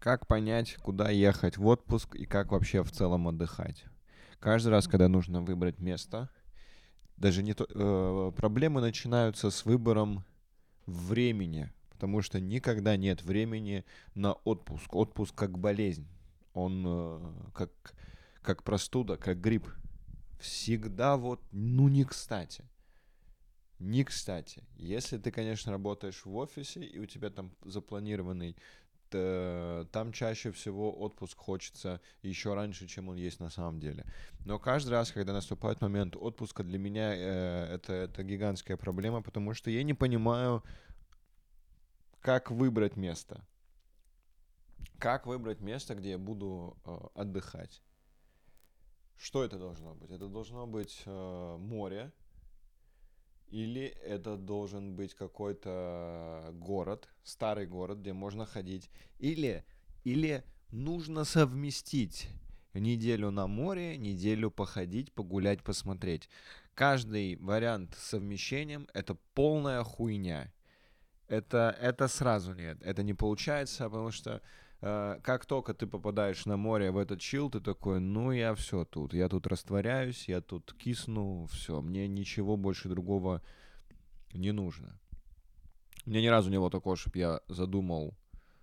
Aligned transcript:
Как 0.00 0.26
понять, 0.26 0.76
куда 0.76 1.10
ехать 1.10 1.58
в 1.58 1.66
отпуск 1.66 2.14
и 2.14 2.24
как 2.24 2.52
вообще 2.52 2.82
в 2.82 2.90
целом 2.90 3.28
отдыхать? 3.28 3.84
Каждый 4.38 4.70
раз, 4.70 4.88
когда 4.88 5.08
нужно 5.08 5.42
выбрать 5.42 5.78
место, 5.78 6.30
даже 7.18 7.42
не 7.42 7.52
то, 7.52 7.66
э, 7.68 8.32
проблемы 8.34 8.80
начинаются 8.80 9.50
с 9.50 9.66
выбором 9.66 10.24
времени, 10.86 11.70
потому 11.90 12.22
что 12.22 12.40
никогда 12.40 12.96
нет 12.96 13.22
времени 13.22 13.84
на 14.14 14.32
отпуск. 14.32 14.96
Отпуск 14.96 15.34
как 15.34 15.58
болезнь, 15.58 16.08
он 16.54 16.82
э, 16.86 17.32
как 17.52 17.70
как 18.40 18.62
простуда, 18.62 19.18
как 19.18 19.38
грипп. 19.38 19.68
Всегда 20.40 21.18
вот, 21.18 21.42
ну 21.52 21.88
не 21.88 22.04
кстати. 22.04 22.64
Не 23.78 24.04
кстати. 24.04 24.62
Если 24.76 25.18
ты, 25.18 25.30
конечно, 25.30 25.72
работаешь 25.72 26.24
в 26.24 26.34
офисе, 26.36 26.84
и 26.84 26.98
у 26.98 27.06
тебя 27.06 27.28
там 27.28 27.50
запланированный 27.62 28.56
там 29.10 30.12
чаще 30.12 30.50
всего 30.52 30.92
отпуск 31.00 31.38
хочется 31.38 32.00
еще 32.22 32.54
раньше, 32.54 32.86
чем 32.86 33.08
он 33.08 33.16
есть 33.16 33.40
на 33.40 33.50
самом 33.50 33.80
деле. 33.80 34.04
Но 34.44 34.58
каждый 34.58 34.90
раз, 34.90 35.12
когда 35.12 35.32
наступает 35.32 35.80
момент 35.80 36.16
отпуска, 36.16 36.62
для 36.62 36.78
меня 36.78 37.14
э, 37.14 37.74
это, 37.74 37.92
это 37.92 38.22
гигантская 38.22 38.76
проблема, 38.76 39.22
потому 39.22 39.54
что 39.54 39.70
я 39.70 39.82
не 39.82 39.94
понимаю, 39.94 40.62
как 42.20 42.50
выбрать 42.50 42.96
место. 42.96 43.44
Как 44.98 45.26
выбрать 45.26 45.60
место, 45.60 45.94
где 45.94 46.10
я 46.10 46.18
буду 46.18 46.76
э, 46.84 46.98
отдыхать? 47.14 47.82
Что 49.16 49.44
это 49.44 49.58
должно 49.58 49.94
быть? 49.94 50.10
Это 50.10 50.28
должно 50.28 50.66
быть 50.66 51.02
э, 51.06 51.56
море, 51.58 52.12
или 53.50 53.82
это 54.04 54.36
должен 54.36 54.94
быть 54.94 55.14
какой-то 55.14 56.50
город, 56.54 57.08
старый 57.22 57.66
город, 57.66 57.98
где 57.98 58.12
можно 58.12 58.46
ходить. 58.46 58.90
Или, 59.18 59.64
или 60.04 60.44
нужно 60.70 61.24
совместить 61.24 62.28
неделю 62.74 63.30
на 63.30 63.46
море, 63.46 63.96
неделю 63.96 64.50
походить, 64.50 65.12
погулять, 65.12 65.62
посмотреть. 65.62 66.28
Каждый 66.74 67.36
вариант 67.36 67.94
с 67.96 68.10
совмещением— 68.10 68.88
это 68.94 69.16
полная 69.34 69.82
хуйня. 69.82 70.52
Это, 71.26 71.76
это 71.80 72.08
сразу 72.08 72.54
нет. 72.54 72.80
Это 72.82 73.02
не 73.02 73.14
получается, 73.14 73.84
потому 73.84 74.10
что 74.10 74.40
Э, 74.40 74.69
как 74.80 75.44
только 75.44 75.74
ты 75.74 75.86
попадаешь 75.86 76.46
на 76.46 76.56
море 76.56 76.90
в 76.90 76.96
этот 76.96 77.20
чил, 77.20 77.50
ты 77.50 77.60
такой, 77.60 78.00
ну 78.00 78.32
я 78.32 78.54
все 78.54 78.86
тут, 78.86 79.12
я 79.12 79.28
тут 79.28 79.46
растворяюсь, 79.46 80.26
я 80.26 80.40
тут 80.40 80.72
кисну, 80.72 81.46
все, 81.46 81.82
мне 81.82 82.08
ничего 82.08 82.56
больше 82.56 82.88
другого 82.88 83.42
не 84.32 84.52
нужно. 84.52 84.98
Мне 86.06 86.22
ни 86.22 86.28
разу 86.28 86.50
не 86.50 86.56
было 86.56 86.70
такого, 86.70 86.96
чтобы 86.96 87.18
я 87.18 87.40
задумал 87.46 88.16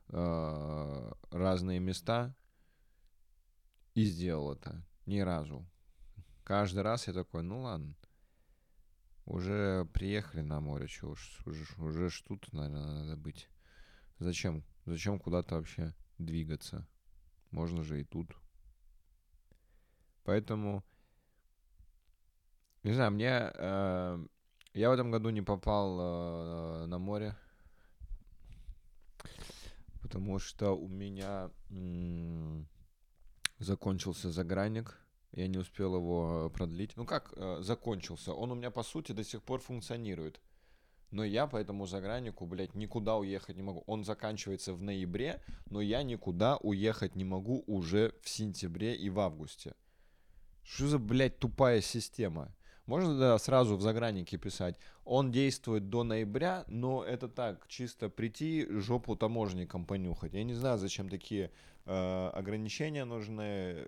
э, 0.09 1.11
разные 1.29 1.79
места 1.79 2.35
и 3.93 4.03
сделал 4.03 4.53
это. 4.53 4.83
Ни 5.05 5.19
разу. 5.19 5.65
Каждый 6.43 6.81
раз 6.81 7.07
я 7.07 7.13
такой, 7.13 7.43
ну 7.43 7.61
ладно, 7.61 7.95
уже 9.25 9.85
приехали 9.93 10.41
на 10.41 10.61
море, 10.61 10.87
что 10.87 11.09
уж, 11.09 11.41
уже, 11.45 11.63
уже 11.77 12.23
тут, 12.23 12.51
наверное, 12.53 13.03
надо 13.03 13.17
быть. 13.17 13.49
Зачем? 14.17 14.63
Зачем 14.85 15.19
куда-то 15.19 15.55
вообще 15.55 15.93
двигаться. 16.17 16.87
Можно 17.51 17.83
же 17.83 18.01
и 18.01 18.03
тут. 18.03 18.35
Поэтому, 20.23 20.83
не 22.83 22.93
знаю, 22.93 23.11
мне... 23.11 23.51
Э, 23.53 24.25
я 24.73 24.89
в 24.89 24.93
этом 24.93 25.09
году 25.09 25.29
не 25.29 25.41
попал 25.41 25.97
э, 25.99 26.85
на 26.85 26.99
море, 26.99 27.35
потому 30.01 30.37
что 30.37 30.73
у 30.73 30.87
меня 30.87 31.49
э, 31.71 32.63
закончился 33.59 34.31
загранник. 34.31 34.99
Я 35.31 35.47
не 35.47 35.57
успел 35.57 35.95
его 35.95 36.49
продлить. 36.49 36.95
Ну 36.95 37.05
как 37.05 37.33
э, 37.35 37.57
закончился? 37.61 38.33
Он 38.33 38.51
у 38.51 38.55
меня, 38.55 38.69
по 38.69 38.83
сути, 38.83 39.13
до 39.13 39.23
сих 39.23 39.41
пор 39.41 39.61
функционирует. 39.61 40.39
Но 41.11 41.23
я 41.23 41.47
по 41.47 41.57
этому 41.57 41.85
заграннику, 41.85 42.45
блядь, 42.45 42.75
никуда 42.75 43.15
уехать 43.15 43.55
не 43.55 43.63
могу. 43.63 43.83
Он 43.87 44.03
заканчивается 44.03 44.73
в 44.73 44.81
ноябре, 44.81 45.41
но 45.69 45.79
я 45.79 46.03
никуда 46.03 46.57
уехать 46.57 47.15
не 47.15 47.23
могу 47.23 47.63
уже 47.65 48.13
в 48.21 48.29
сентябре 48.29 48.95
и 48.95 49.09
в 49.09 49.19
августе. 49.19 49.73
Что 50.63 50.87
за, 50.87 50.99
блядь, 50.99 51.39
тупая 51.39 51.79
система? 51.79 52.53
Можно 52.87 53.17
да, 53.17 53.37
сразу 53.37 53.75
в 53.75 53.81
заграннике 53.81 54.37
писать. 54.37 54.77
Он 55.03 55.31
действует 55.31 55.89
до 55.89 56.03
ноября, 56.03 56.63
но 56.67 57.03
это 57.03 57.27
так, 57.27 57.67
чисто 57.67 58.09
прийти, 58.09 58.65
жопу 58.69 59.15
таможенникам 59.15 59.85
понюхать. 59.85 60.33
Я 60.33 60.43
не 60.43 60.53
знаю, 60.53 60.77
зачем 60.77 61.09
такие 61.09 61.51
э, 61.85 62.29
ограничения 62.33 63.03
нужны. 63.03 63.85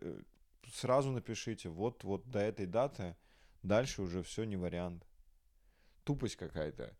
Сразу 0.73 1.11
напишите, 1.11 1.69
вот, 1.69 2.03
вот 2.03 2.29
до 2.29 2.39
этой 2.39 2.65
даты, 2.65 3.15
дальше 3.63 4.01
уже 4.01 4.21
все 4.21 4.43
не 4.43 4.57
вариант. 4.57 5.05
Тупость 6.03 6.35
какая-то. 6.35 6.93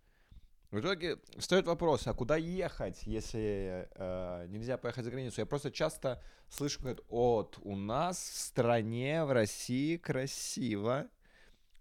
В 0.71 0.81
итоге 0.81 1.17
встает 1.37 1.65
вопрос, 1.65 2.05
а 2.05 2.13
куда 2.13 2.37
ехать, 2.37 3.01
если 3.07 3.89
э, 3.95 4.45
нельзя 4.49 4.77
поехать 4.77 5.03
за 5.03 5.09
границу? 5.09 5.41
Я 5.41 5.47
просто 5.47 5.71
часто 5.71 6.21
слышу, 6.47 6.79
говорят, 6.79 7.01
от 7.09 7.57
у 7.63 7.75
нас 7.75 8.17
в 8.19 8.37
стране, 8.37 9.25
в 9.25 9.31
России 9.31 9.97
красиво. 9.97 11.07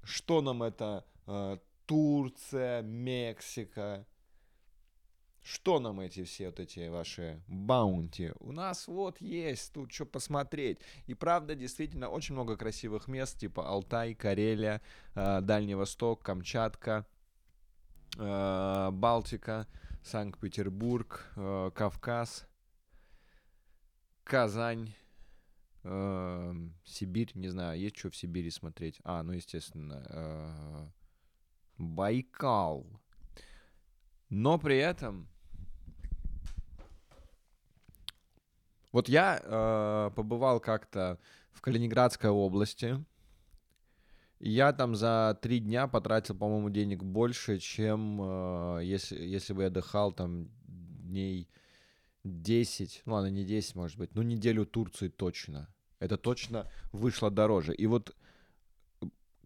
Что 0.02 0.40
нам 0.40 0.62
это 0.62 1.04
э, 1.26 1.58
Турция, 1.84 2.80
Мексика? 2.80 4.06
Что 5.42 5.80
нам 5.80 6.00
эти 6.00 6.24
все 6.24 6.46
вот 6.46 6.58
эти 6.58 6.88
ваши 6.88 7.42
баунти? 7.46 8.32
У 8.40 8.52
нас 8.52 8.88
вот 8.88 9.20
есть 9.20 9.74
тут 9.74 9.92
что 9.92 10.06
посмотреть. 10.06 10.78
И 11.06 11.12
правда, 11.12 11.54
действительно, 11.54 12.08
очень 12.08 12.34
много 12.34 12.56
красивых 12.56 13.06
мест, 13.06 13.38
типа 13.38 13.68
Алтай, 13.68 14.14
Карелия, 14.14 14.80
э, 15.14 15.42
Дальний 15.42 15.74
Восток, 15.74 16.22
Камчатка– 16.22 17.06
Балтика, 18.18 19.66
Санкт-Петербург, 20.02 21.30
э, 21.36 21.70
Кавказ, 21.74 22.48
Казань, 24.24 24.94
э, 25.84 26.54
Сибирь, 26.84 27.30
не 27.34 27.48
знаю, 27.48 27.78
есть 27.78 27.96
что 27.96 28.10
в 28.10 28.16
Сибири 28.16 28.50
смотреть. 28.50 29.00
А, 29.04 29.22
ну, 29.22 29.32
естественно, 29.32 30.92
Байкал. 31.78 32.86
Но 34.30 34.58
при 34.58 34.78
этом... 34.78 35.28
Вот 38.90 39.08
я 39.08 39.40
э, 39.42 40.10
побывал 40.16 40.60
как-то 40.60 41.18
в 41.52 41.60
Калининградской 41.60 42.30
области, 42.30 43.04
я 44.40 44.72
там 44.72 44.94
за 44.94 45.38
три 45.42 45.58
дня 45.58 45.88
потратил, 45.88 46.36
по-моему, 46.36 46.70
денег 46.70 47.02
больше, 47.02 47.58
чем 47.58 48.20
э, 48.20 48.80
если, 48.84 49.18
если 49.20 49.52
бы 49.52 49.62
я 49.62 49.68
отдыхал 49.68 50.12
там 50.12 50.48
дней 50.66 51.48
10, 52.24 53.02
ну 53.04 53.14
ладно, 53.14 53.28
не 53.28 53.44
10, 53.44 53.74
может 53.74 53.98
быть, 53.98 54.14
ну 54.14 54.22
неделю 54.22 54.64
Турции 54.64 55.08
точно. 55.08 55.68
Это 55.98 56.16
точно 56.16 56.70
вышло 56.92 57.30
дороже. 57.30 57.74
И 57.74 57.86
вот 57.86 58.14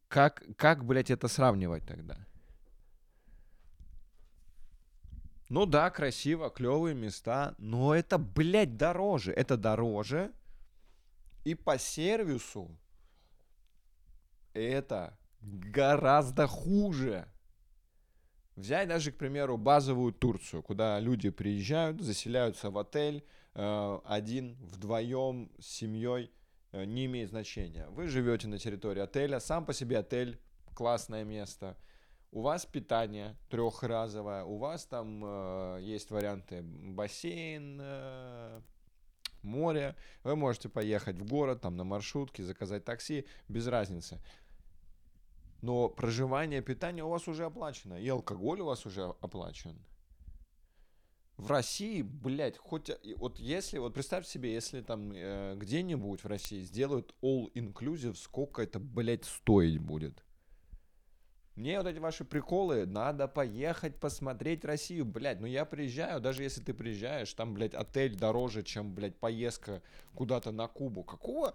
как, 0.08 0.42
как, 0.56 0.84
блядь, 0.84 1.10
это 1.10 1.28
сравнивать 1.28 1.86
тогда? 1.86 2.18
Ну 5.48 5.66
да, 5.66 5.90
красиво, 5.90 6.50
клевые 6.50 6.94
места, 6.94 7.54
но 7.58 7.94
это, 7.94 8.18
блядь, 8.18 8.76
дороже. 8.76 9.32
Это 9.32 9.56
дороже. 9.56 10.32
И 11.44 11.54
по 11.54 11.78
сервису 11.78 12.78
это 14.54 15.18
гораздо 15.40 16.46
хуже. 16.46 17.26
Взять 18.56 18.88
даже, 18.88 19.12
к 19.12 19.16
примеру, 19.16 19.56
базовую 19.56 20.12
Турцию, 20.12 20.62
куда 20.62 21.00
люди 21.00 21.30
приезжают, 21.30 22.02
заселяются 22.02 22.70
в 22.70 22.78
отель, 22.78 23.24
э, 23.54 23.98
один, 24.04 24.56
вдвоем, 24.60 25.50
с 25.58 25.66
семьей, 25.66 26.30
э, 26.72 26.84
не 26.84 27.06
имеет 27.06 27.30
значения. 27.30 27.86
Вы 27.88 28.08
живете 28.08 28.48
на 28.48 28.58
территории 28.58 29.00
отеля, 29.00 29.40
сам 29.40 29.64
по 29.64 29.72
себе 29.72 29.98
отель, 29.98 30.38
классное 30.74 31.24
место. 31.24 31.78
У 32.30 32.42
вас 32.42 32.66
питание 32.66 33.36
трехразовое, 33.50 34.44
у 34.44 34.58
вас 34.58 34.84
там 34.84 35.22
э, 35.24 35.78
есть 35.82 36.10
варианты 36.10 36.62
бассейн, 36.62 37.78
э, 37.80 38.60
море. 39.42 39.96
Вы 40.24 40.36
можете 40.36 40.68
поехать 40.68 41.16
в 41.16 41.26
город, 41.26 41.60
там 41.62 41.76
на 41.76 41.84
маршрутке, 41.84 42.42
заказать 42.42 42.84
такси, 42.84 43.26
без 43.48 43.66
разницы 43.66 44.20
но 45.62 45.88
проживание, 45.88 46.60
питание 46.60 47.04
у 47.04 47.08
вас 47.08 47.28
уже 47.28 47.44
оплачено, 47.44 47.94
и 47.94 48.08
алкоголь 48.08 48.60
у 48.60 48.66
вас 48.66 48.84
уже 48.84 49.14
оплачен. 49.20 49.78
В 51.36 51.50
России, 51.50 52.02
блядь, 52.02 52.58
хоть 52.58 52.90
вот 53.16 53.38
если, 53.38 53.78
вот 53.78 53.94
представь 53.94 54.26
себе, 54.26 54.52
если 54.52 54.80
там 54.82 55.10
э, 55.12 55.54
где-нибудь 55.56 56.22
в 56.22 56.26
России 56.26 56.62
сделают 56.62 57.14
all 57.22 57.50
inclusive, 57.54 58.14
сколько 58.16 58.62
это, 58.62 58.78
блядь, 58.78 59.24
стоить 59.24 59.78
будет? 59.78 60.22
Мне 61.54 61.78
вот 61.78 61.86
эти 61.86 61.98
ваши 61.98 62.24
приколы, 62.24 62.86
надо 62.86 63.28
поехать 63.28 64.00
посмотреть 64.00 64.64
Россию, 64.64 65.04
блядь. 65.04 65.40
Ну 65.40 65.46
я 65.46 65.64
приезжаю, 65.66 66.20
даже 66.20 66.42
если 66.42 66.62
ты 66.62 66.72
приезжаешь, 66.72 67.32
там, 67.34 67.54
блядь, 67.54 67.74
отель 67.74 68.16
дороже, 68.16 68.62
чем, 68.62 68.94
блядь, 68.94 69.18
поездка 69.18 69.82
куда-то 70.14 70.50
на 70.50 70.66
Кубу. 70.66 71.04
Какого? 71.04 71.54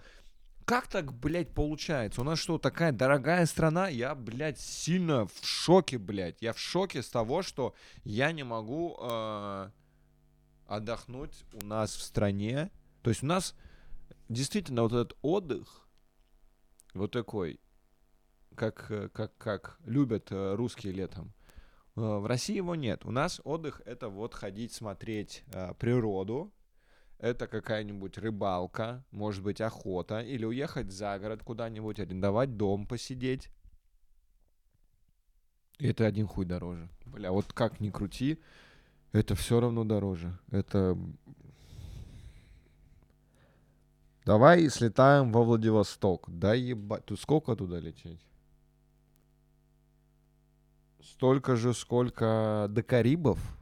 Как 0.67 0.87
так, 0.87 1.13
блядь, 1.13 1.53
получается? 1.53 2.19
У 2.19 2.23
нас 2.25 2.39
что, 2.39 2.57
такая 2.57 2.91
дорогая 2.91 3.45
страна? 3.45 3.87
Я, 3.87 4.13
блядь, 4.15 4.59
сильно 4.59 5.25
в 5.25 5.39
шоке, 5.41 5.97
блядь. 5.97 6.41
Я 6.41 6.51
в 6.51 6.59
шоке 6.59 7.01
с 7.01 7.09
того, 7.09 7.41
что 7.41 7.73
я 8.03 8.33
не 8.33 8.43
могу 8.43 8.97
э, 8.99 9.69
отдохнуть 10.65 11.45
у 11.53 11.63
нас 11.63 11.95
в 11.95 12.01
стране. 12.01 12.69
То 13.01 13.11
есть 13.11 13.23
у 13.23 13.27
нас 13.27 13.55
действительно 14.27 14.81
вот 14.81 14.91
этот 14.91 15.17
отдых, 15.21 15.87
вот 16.93 17.11
такой, 17.11 17.61
как, 18.53 18.91
э, 18.91 19.07
как, 19.07 19.37
как 19.37 19.77
любят 19.85 20.33
э, 20.33 20.55
русские 20.55 20.91
летом. 20.91 21.33
Э, 21.95 22.01
в 22.01 22.25
России 22.25 22.57
его 22.57 22.75
нет. 22.75 23.05
У 23.05 23.11
нас 23.11 23.39
отдых 23.45 23.81
это 23.85 24.09
вот 24.09 24.33
ходить 24.33 24.73
смотреть 24.73 25.45
природу, 25.79 26.51
это 27.19 27.47
какая-нибудь 27.47 28.17
рыбалка, 28.17 29.03
может 29.11 29.43
быть 29.43 29.61
охота, 29.61 30.21
или 30.21 30.45
уехать 30.45 30.91
за 30.91 31.17
город 31.19 31.43
куда-нибудь, 31.43 31.99
арендовать 31.99 32.57
дом, 32.57 32.85
посидеть. 32.85 33.49
И 35.79 35.87
это 35.87 36.05
один 36.05 36.27
хуй 36.27 36.45
дороже. 36.45 36.89
Бля, 37.05 37.31
вот 37.31 37.53
как 37.53 37.79
ни 37.79 37.89
крути, 37.89 38.39
это 39.11 39.35
все 39.35 39.59
равно 39.59 39.83
дороже. 39.83 40.37
Это... 40.51 40.97
Давай 44.25 44.67
слетаем 44.69 45.31
во 45.31 45.43
Владивосток. 45.43 46.25
Да 46.27 46.53
ебать. 46.53 47.05
Тут 47.05 47.19
сколько 47.19 47.55
туда 47.55 47.79
лететь? 47.79 48.27
столько 51.17 51.55
же, 51.55 51.73
сколько 51.73 52.67
до 52.69 52.83
Карибов. 52.83 53.56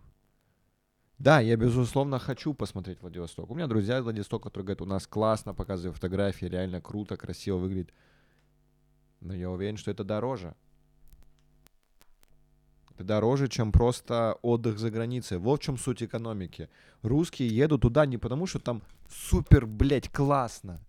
Да, 1.17 1.39
я, 1.39 1.55
безусловно, 1.55 2.19
хочу 2.19 2.53
посмотреть 2.53 3.01
Владивосток. 3.01 3.49
У 3.49 3.55
меня 3.55 3.67
друзья 3.67 3.99
из 3.99 4.03
Владивостока, 4.03 4.49
которые 4.49 4.65
говорят, 4.65 4.81
у 4.81 4.85
нас 4.85 5.07
классно, 5.07 5.53
показывают 5.53 5.95
фотографии, 5.95 6.45
реально 6.45 6.81
круто, 6.81 7.15
красиво 7.15 7.57
выглядит. 7.57 7.93
Но 9.21 9.33
я 9.33 9.49
уверен, 9.49 9.77
что 9.77 9.91
это 9.91 10.03
дороже. 10.03 10.55
Это 12.93 13.03
дороже, 13.03 13.47
чем 13.47 13.71
просто 13.71 14.37
отдых 14.41 14.77
за 14.77 14.91
границей. 14.91 15.37
Вот 15.37 15.61
в 15.61 15.63
чем 15.63 15.77
суть 15.77 16.03
экономики. 16.03 16.69
Русские 17.01 17.49
едут 17.49 17.81
туда 17.81 18.05
не 18.05 18.17
потому, 18.17 18.45
что 18.45 18.59
там 18.59 18.81
супер, 19.09 19.65
блядь, 19.65 20.09
классно, 20.09 20.81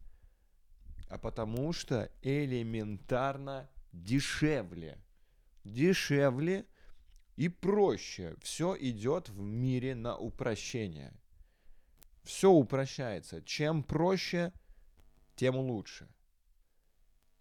а 1.08 1.18
потому 1.18 1.72
что 1.72 2.10
элементарно 2.22 3.68
дешевле 3.92 4.98
дешевле 5.66 6.64
и 7.36 7.48
проще. 7.48 8.34
Все 8.42 8.76
идет 8.78 9.28
в 9.28 9.40
мире 9.40 9.94
на 9.94 10.16
упрощение. 10.16 11.12
Все 12.22 12.50
упрощается. 12.50 13.42
Чем 13.42 13.82
проще, 13.82 14.52
тем 15.36 15.56
лучше. 15.56 16.08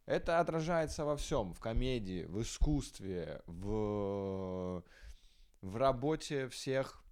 Это 0.05 0.39
отражается 0.39 1.03
во 1.03 1.17
всем, 1.17 1.53
в 1.53 1.59
комедии, 1.59 2.25
в 2.25 2.39
искусстве, 2.41 3.41
в, 3.47 4.83
в 5.61 5.75
работе 5.77 6.47
всех, 6.47 7.03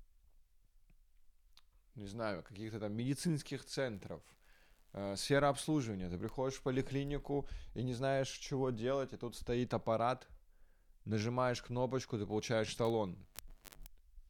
не 1.96 2.06
знаю, 2.06 2.44
каких-то 2.44 2.80
там 2.80 2.94
медицинских 2.94 3.66
центров, 3.66 4.22
э, 4.92 5.16
сфера 5.16 5.50
обслуживания. 5.50 6.08
Ты 6.08 6.20
приходишь 6.20 6.60
в 6.60 6.62
поликлинику 6.62 7.48
и 7.74 7.82
не 7.82 7.96
знаешь, 7.96 8.30
чего 8.30 8.70
делать, 8.70 9.12
и 9.14 9.18
тут 9.18 9.36
стоит 9.36 9.74
аппарат, 9.74 10.28
нажимаешь 11.06 11.62
кнопочку, 11.62 12.18
ты 12.18 12.26
получаешь 12.26 12.74
талон. 12.76 13.18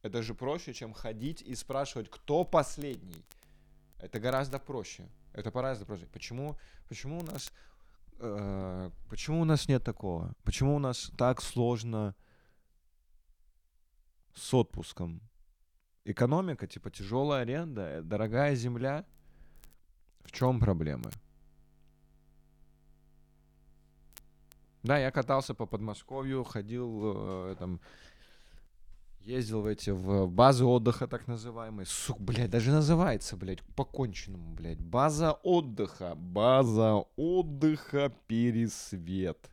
Это 0.01 0.21
же 0.21 0.33
проще, 0.33 0.73
чем 0.73 0.93
ходить 0.93 1.41
и 1.41 1.55
спрашивать, 1.55 2.09
кто 2.09 2.43
последний. 2.43 3.23
Это 3.99 4.19
гораздо 4.19 4.59
проще. 4.59 5.07
Это 5.31 5.49
гораздо 5.51 5.85
проще. 5.85 6.05
Почему, 6.07 6.57
почему 6.89 7.19
у 7.19 7.23
нас, 7.23 7.53
э, 8.19 8.89
почему 9.09 9.41
у 9.41 9.45
нас 9.45 9.69
нет 9.69 9.83
такого? 9.83 10.33
Почему 10.43 10.75
у 10.75 10.79
нас 10.79 11.11
так 11.17 11.41
сложно 11.41 12.15
с 14.35 14.53
отпуском? 14.53 15.21
Экономика, 16.03 16.67
типа 16.67 16.91
тяжелая 16.91 17.43
аренда, 17.43 18.01
дорогая 18.03 18.55
земля. 18.55 19.05
В 20.25 20.31
чем 20.31 20.59
проблемы? 20.59 21.11
Да, 24.83 24.97
я 24.97 25.11
катался 25.11 25.53
по 25.53 25.65
Подмосковью, 25.65 26.43
ходил 26.43 27.13
э, 27.15 27.55
там, 27.57 27.79
ездил 29.21 29.61
в 29.61 29.65
эти, 29.65 29.91
в 29.91 30.27
базы 30.27 30.65
отдыха 30.65 31.07
так 31.07 31.27
называемые. 31.27 31.85
Сук, 31.85 32.19
блядь, 32.19 32.49
даже 32.49 32.71
называется, 32.71 33.37
блядь, 33.37 33.61
по-конченному, 33.75 34.53
блядь. 34.53 34.81
База 34.81 35.31
отдыха, 35.31 36.15
база 36.15 37.05
отдыха 37.15 38.13
Пересвет. 38.27 39.49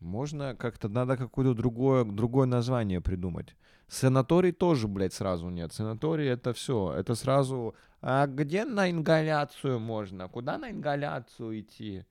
Можно 0.00 0.54
как-то, 0.54 0.88
надо 0.88 1.16
какое-то 1.16 1.54
другое, 1.54 2.04
другое 2.04 2.46
название 2.46 3.00
придумать. 3.00 3.56
Санаторий 3.88 4.52
тоже, 4.52 4.86
блядь, 4.86 5.14
сразу 5.14 5.48
нет. 5.48 5.72
Санаторий 5.72 6.28
это 6.28 6.52
все. 6.52 6.92
Это 6.92 7.14
сразу... 7.14 7.74
А 8.00 8.26
где 8.26 8.64
на 8.64 8.90
ингаляцию 8.90 9.80
можно? 9.80 10.28
Куда 10.28 10.58
на 10.58 10.70
ингаляцию 10.70 11.60
идти? 11.60 12.04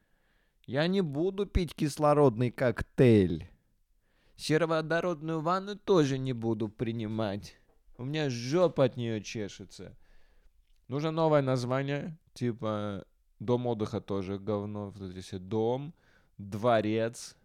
Я 0.68 0.86
не 0.88 1.00
буду 1.00 1.46
пить 1.46 1.74
кислородный 1.74 2.52
коктейль. 2.52 3.50
Сероводородную 4.36 5.40
ванну 5.40 5.78
тоже 5.78 6.18
не 6.18 6.34
буду 6.34 6.68
принимать. 6.68 7.56
У 7.98 8.04
меня 8.04 8.30
жопа 8.30 8.84
от 8.84 8.98
нее 8.98 9.24
чешется. 9.24 9.98
Нужно 10.90 11.12
новое 11.12 11.42
название, 11.42 12.18
типа 12.34 13.06
дом 13.40 13.66
отдыха 13.66 14.02
тоже 14.02 14.38
говно. 14.38 14.94
Здесь 15.00 15.32
дом, 15.32 15.94
дворец, 16.38 17.38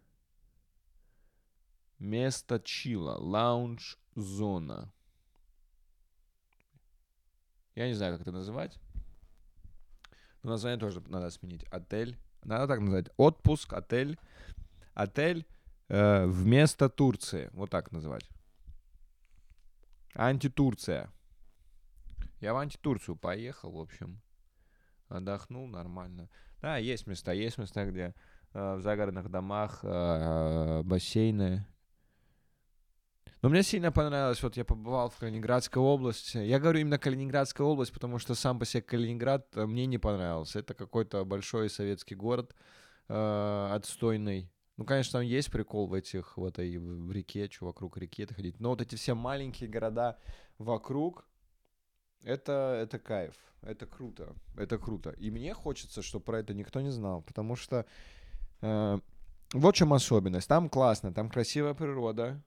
место 1.99 2.59
чила, 2.59 3.17
лаунж, 3.17 3.97
зона. 4.15 4.91
Я 7.73 7.87
не 7.87 7.93
знаю, 7.93 8.13
как 8.13 8.23
это 8.23 8.33
называть. 8.33 8.77
Но 10.43 10.51
название 10.51 10.77
тоже 10.77 11.01
надо 11.07 11.29
сменить. 11.29 11.63
Отель 11.71 12.17
надо 12.45 12.67
так 12.67 12.79
назвать, 12.79 13.09
отпуск, 13.17 13.73
отель, 13.73 14.17
отель 14.93 15.45
э, 15.89 16.25
вместо 16.25 16.89
Турции, 16.89 17.49
вот 17.53 17.69
так 17.69 17.91
называть. 17.91 18.29
Антитурция. 20.13 21.09
Я 22.39 22.53
в 22.53 22.57
антитурцию 22.57 23.15
поехал, 23.15 23.71
в 23.71 23.79
общем, 23.79 24.21
отдохнул 25.07 25.67
нормально. 25.67 26.29
Да, 26.61 26.77
есть 26.77 27.07
места, 27.07 27.31
есть 27.31 27.57
места, 27.57 27.85
где 27.85 28.13
э, 28.53 28.75
в 28.75 28.81
загородных 28.81 29.29
домах 29.29 29.79
э, 29.83 30.81
бассейны. 30.83 31.65
Но 33.43 33.49
мне 33.49 33.61
сильно 33.61 33.91
понравилось, 33.91 34.41
вот 34.41 34.55
я 34.55 34.63
побывал 34.63 35.09
в 35.09 35.17
Калининградской 35.17 35.81
области. 35.81 36.37
Я 36.37 36.59
говорю 36.59 36.79
именно 36.79 36.97
Калининградская 36.97 37.67
область, 37.67 37.91
потому 37.91 38.17
что 38.17 38.35
сам 38.35 38.57
по 38.57 38.63
себе 38.63 38.81
Калининград 38.81 39.45
э, 39.57 39.65
мне 39.65 39.85
не 39.85 39.97
понравился. 39.97 40.59
Это 40.59 40.73
какой-то 40.73 41.25
большой 41.25 41.69
советский 41.69 42.15
город, 42.15 42.55
э, 43.09 43.67
отстойный. 43.69 44.49
Ну, 44.77 44.85
конечно, 44.85 45.19
там 45.19 45.27
есть 45.27 45.51
прикол 45.51 45.87
в 45.87 45.93
этих, 45.93 46.37
в 46.37 46.45
этой 46.45 46.77
в 46.77 47.11
реке, 47.11 47.49
что 47.51 47.65
вокруг 47.65 47.97
реки 47.97 48.23
это 48.23 48.33
ходить. 48.33 48.61
Но 48.61 48.69
вот 48.69 48.79
эти 48.79 48.95
все 48.95 49.13
маленькие 49.13 49.69
города 49.69 50.17
вокруг, 50.57 51.25
это, 52.23 52.79
это 52.81 52.97
кайф, 52.97 53.35
это 53.61 53.85
круто, 53.85 54.37
это 54.55 54.77
круто. 54.77 55.09
И 55.09 55.31
мне 55.31 55.53
хочется, 55.53 56.01
чтобы 56.01 56.23
про 56.23 56.39
это 56.39 56.53
никто 56.53 56.79
не 56.79 56.91
знал, 56.91 57.21
потому 57.23 57.57
что 57.57 57.85
э, 58.61 58.99
вот 59.51 59.75
в 59.75 59.77
чем 59.77 59.91
особенность. 59.91 60.47
Там 60.47 60.69
классно, 60.69 61.13
там 61.13 61.29
красивая 61.29 61.73
природа, 61.73 62.41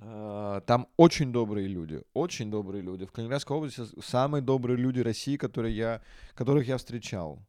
там 0.00 0.88
очень 0.96 1.32
добрые 1.32 1.66
люди, 1.66 2.02
очень 2.12 2.50
добрые 2.50 2.82
люди. 2.82 3.04
В 3.04 3.12
Калининградской 3.12 3.56
области 3.56 3.82
самые 4.00 4.42
добрые 4.42 4.76
люди 4.76 5.00
России, 5.00 5.36
которые 5.36 5.76
я, 5.76 6.02
которых 6.34 6.68
я 6.68 6.76
встречал. 6.76 7.40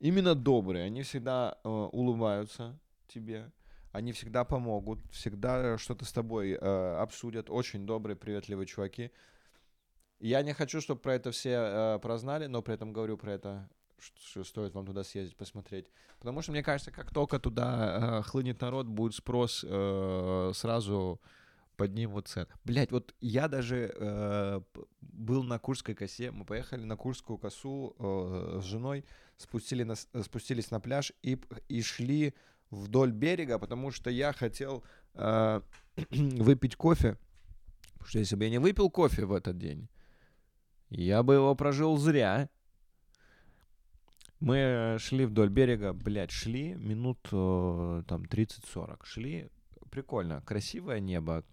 Именно 0.00 0.34
добрые. 0.34 0.84
Они 0.84 1.02
всегда 1.02 1.58
э, 1.64 1.68
улыбаются 1.68 2.78
тебе, 3.08 3.50
они 3.90 4.12
всегда 4.12 4.44
помогут, 4.44 5.00
всегда 5.10 5.76
что-то 5.78 6.04
с 6.04 6.12
тобой 6.12 6.52
э, 6.52 6.96
обсудят. 7.00 7.50
Очень 7.50 7.86
добрые, 7.86 8.16
приветливые 8.16 8.66
чуваки. 8.66 9.10
Я 10.20 10.42
не 10.42 10.52
хочу, 10.52 10.80
чтобы 10.80 11.00
про 11.00 11.14
это 11.14 11.30
все 11.30 11.50
э, 11.50 11.98
прознали, 12.00 12.46
но 12.46 12.62
при 12.62 12.74
этом 12.74 12.92
говорю 12.92 13.16
про 13.16 13.32
это, 13.32 13.68
что, 13.98 14.20
что 14.20 14.44
стоит 14.44 14.74
вам 14.74 14.86
туда 14.86 15.02
съездить, 15.02 15.36
посмотреть. 15.36 15.86
Потому 16.18 16.42
что 16.42 16.52
мне 16.52 16.62
кажется, 16.62 16.92
как 16.92 17.12
только 17.12 17.40
туда 17.40 18.20
э, 18.20 18.22
хлынет 18.22 18.60
народ, 18.60 18.86
будет 18.86 19.14
спрос 19.14 19.64
э, 19.66 20.52
сразу 20.54 21.20
поднимут 21.78 22.26
цены. 22.26 22.48
Блять, 22.64 22.90
вот 22.90 23.14
я 23.20 23.46
даже 23.48 23.94
э, 23.94 24.60
был 25.00 25.44
на 25.44 25.58
Курской 25.60 25.94
косе, 25.94 26.32
мы 26.32 26.44
поехали 26.44 26.84
на 26.84 26.96
Курскую 26.96 27.38
косу 27.38 27.94
э, 27.98 28.58
с 28.60 28.64
женой, 28.64 29.04
спустили 29.36 29.84
на, 29.84 29.94
спустились 29.94 30.72
на 30.72 30.80
пляж 30.80 31.12
и, 31.22 31.40
и 31.68 31.80
шли 31.82 32.34
вдоль 32.70 33.12
берега, 33.12 33.60
потому 33.60 33.92
что 33.92 34.10
я 34.10 34.32
хотел 34.32 34.82
э, 35.14 35.60
выпить 36.10 36.74
кофе. 36.74 37.16
Потому 37.92 38.08
что 38.08 38.18
если 38.18 38.34
бы 38.34 38.44
я 38.44 38.50
не 38.50 38.58
выпил 38.58 38.90
кофе 38.90 39.24
в 39.24 39.32
этот 39.32 39.56
день, 39.56 39.88
я 40.90 41.22
бы 41.22 41.34
его 41.34 41.54
прожил 41.54 41.96
зря. 41.96 42.50
Мы 44.40 44.96
шли 44.98 45.26
вдоль 45.26 45.48
берега, 45.48 45.92
блядь, 45.92 46.32
шли 46.32 46.74
минут 46.74 47.20
э, 47.30 48.02
там 48.08 48.22
30-40. 48.22 49.00
Шли, 49.04 49.48
прикольно, 49.90 50.42
красивое 50.42 50.98
небо, 50.98 51.44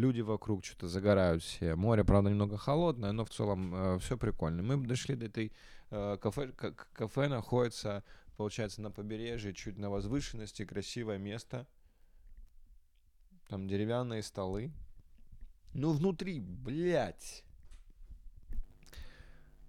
люди 0.00 0.22
вокруг 0.22 0.64
что-то 0.64 0.88
загорают 0.88 1.42
все. 1.42 1.76
Море, 1.76 2.04
правда, 2.04 2.30
немного 2.30 2.56
холодное, 2.56 3.12
но 3.12 3.24
в 3.24 3.30
целом 3.30 3.74
э, 3.74 3.98
все 3.98 4.16
прикольно. 4.16 4.62
Мы 4.62 4.84
дошли 4.86 5.14
до 5.14 5.26
этой 5.26 5.52
э, 5.90 6.16
кафе, 6.20 6.52
кафе 6.52 7.28
находится, 7.28 8.02
получается, 8.36 8.80
на 8.80 8.90
побережье, 8.90 9.52
чуть 9.52 9.78
на 9.78 9.90
возвышенности, 9.90 10.64
красивое 10.64 11.18
место. 11.18 11.66
Там 13.48 13.68
деревянные 13.68 14.22
столы. 14.22 14.72
Ну, 15.74 15.92
внутри, 15.92 16.40
блядь. 16.40 17.44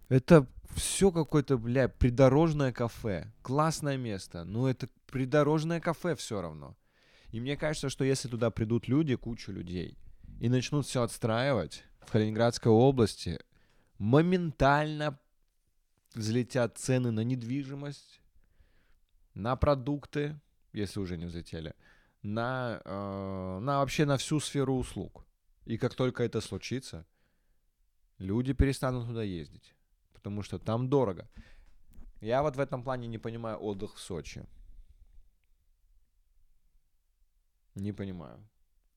Это 0.10 0.48
все 0.76 1.12
какое-то, 1.12 1.58
бля, 1.58 1.90
придорожное 1.90 2.72
кафе. 2.72 3.32
Классное 3.42 3.98
место. 3.98 4.44
Но 4.44 4.70
это 4.70 4.88
придорожное 5.08 5.80
кафе 5.80 6.16
все 6.16 6.42
равно. 6.42 6.76
И 7.32 7.40
мне 7.40 7.56
кажется, 7.56 7.90
что 7.90 8.04
если 8.04 8.28
туда 8.28 8.52
придут 8.52 8.88
люди, 8.88 9.16
кучу 9.16 9.52
людей, 9.52 9.98
и 10.42 10.50
начнут 10.50 10.88
все 10.88 11.04
отстраивать 11.04 11.84
в 12.00 12.12
Калининградской 12.12 12.72
области, 12.72 13.40
моментально 14.00 15.20
взлетят 16.16 16.80
цены 16.80 17.12
на 17.12 17.20
недвижимость, 17.20 18.22
на 19.36 19.56
продукты, 19.56 20.40
если 20.74 21.00
уже 21.00 21.16
не 21.18 21.26
взлетели, 21.26 21.76
на, 22.24 22.82
э, 22.84 23.60
на 23.62 23.78
вообще 23.82 24.06
на 24.06 24.18
всю 24.18 24.40
сферу 24.40 24.78
услуг. 24.78 25.28
И 25.66 25.78
как 25.78 25.94
только 25.94 26.24
это 26.24 26.42
случится, 26.42 27.06
люди 28.18 28.54
перестанут 28.54 29.06
туда 29.06 29.22
ездить, 29.22 29.76
потому 30.12 30.42
что 30.42 30.58
там 30.58 30.90
дорого. 30.90 31.30
Я 32.20 32.42
вот 32.42 32.56
в 32.56 32.60
этом 32.60 32.84
плане 32.84 33.08
не 33.08 33.20
понимаю 33.20 33.60
отдых 33.60 33.94
в 33.94 34.00
Сочи. 34.00 34.44
Не 37.76 37.94
понимаю. 37.94 38.44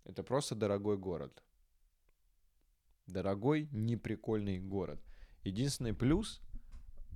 Это 0.04 0.22
просто 0.22 0.54
дорогой 0.54 0.98
город. 0.98 1.42
Дорогой, 3.06 3.68
неприкольный 3.72 4.58
город. 4.58 5.00
Единственный 5.42 5.94
плюс 5.94 6.40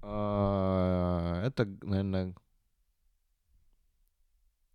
э, 0.03 1.43
это, 1.47 1.67
наверное, 1.83 2.35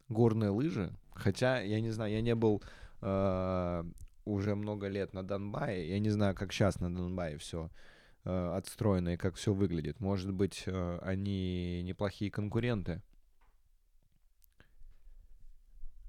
горные 0.10 0.50
лыжи. 0.50 0.92
Хотя, 1.12 1.62
я 1.62 1.82
не 1.82 1.92
знаю, 1.92 2.14
я 2.14 2.22
не 2.22 2.36
был 2.36 2.64
э, 3.02 3.84
уже 4.26 4.56
много 4.56 4.88
лет 4.88 5.14
на 5.14 5.24
Донбайе. 5.24 5.90
Я 5.90 6.00
не 6.00 6.10
знаю, 6.10 6.36
как 6.36 6.52
сейчас 6.52 6.80
на 6.80 6.94
Донбайе 6.94 7.38
все 7.38 7.70
э, 8.26 8.54
отстроено 8.56 9.10
и 9.10 9.18
как 9.18 9.36
все 9.36 9.54
выглядит. 9.54 10.00
Может 10.00 10.32
быть, 10.34 10.66
они 11.02 11.84
неплохие 11.84 12.32
конкуренты 12.32 13.02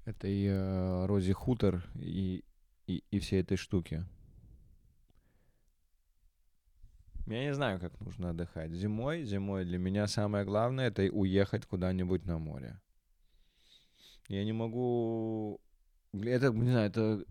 этой 0.05 0.45
э, 0.45 1.05
Рози 1.05 1.33
Хутор 1.33 1.83
и, 1.95 2.43
и, 2.87 3.03
и 3.11 3.19
всей 3.19 3.41
этой 3.41 3.57
штуки. 3.57 4.05
Я 7.25 7.43
не 7.43 7.53
знаю, 7.53 7.79
как 7.79 7.99
нужно 7.99 8.29
отдыхать. 8.29 8.71
Зимой, 8.71 9.23
зимой 9.23 9.65
для 9.65 9.79
меня 9.79 10.05
самое 10.05 10.45
главное 10.45 10.87
это 10.87 11.03
уехать 11.03 11.65
куда-нибудь 11.65 12.25
на 12.25 12.37
море. 12.37 12.79
Я 14.27 14.43
не 14.43 14.53
могу... 14.53 15.59
Это, 16.13 16.51
не 16.51 16.69
знаю, 16.69 16.89
это... 16.89 17.25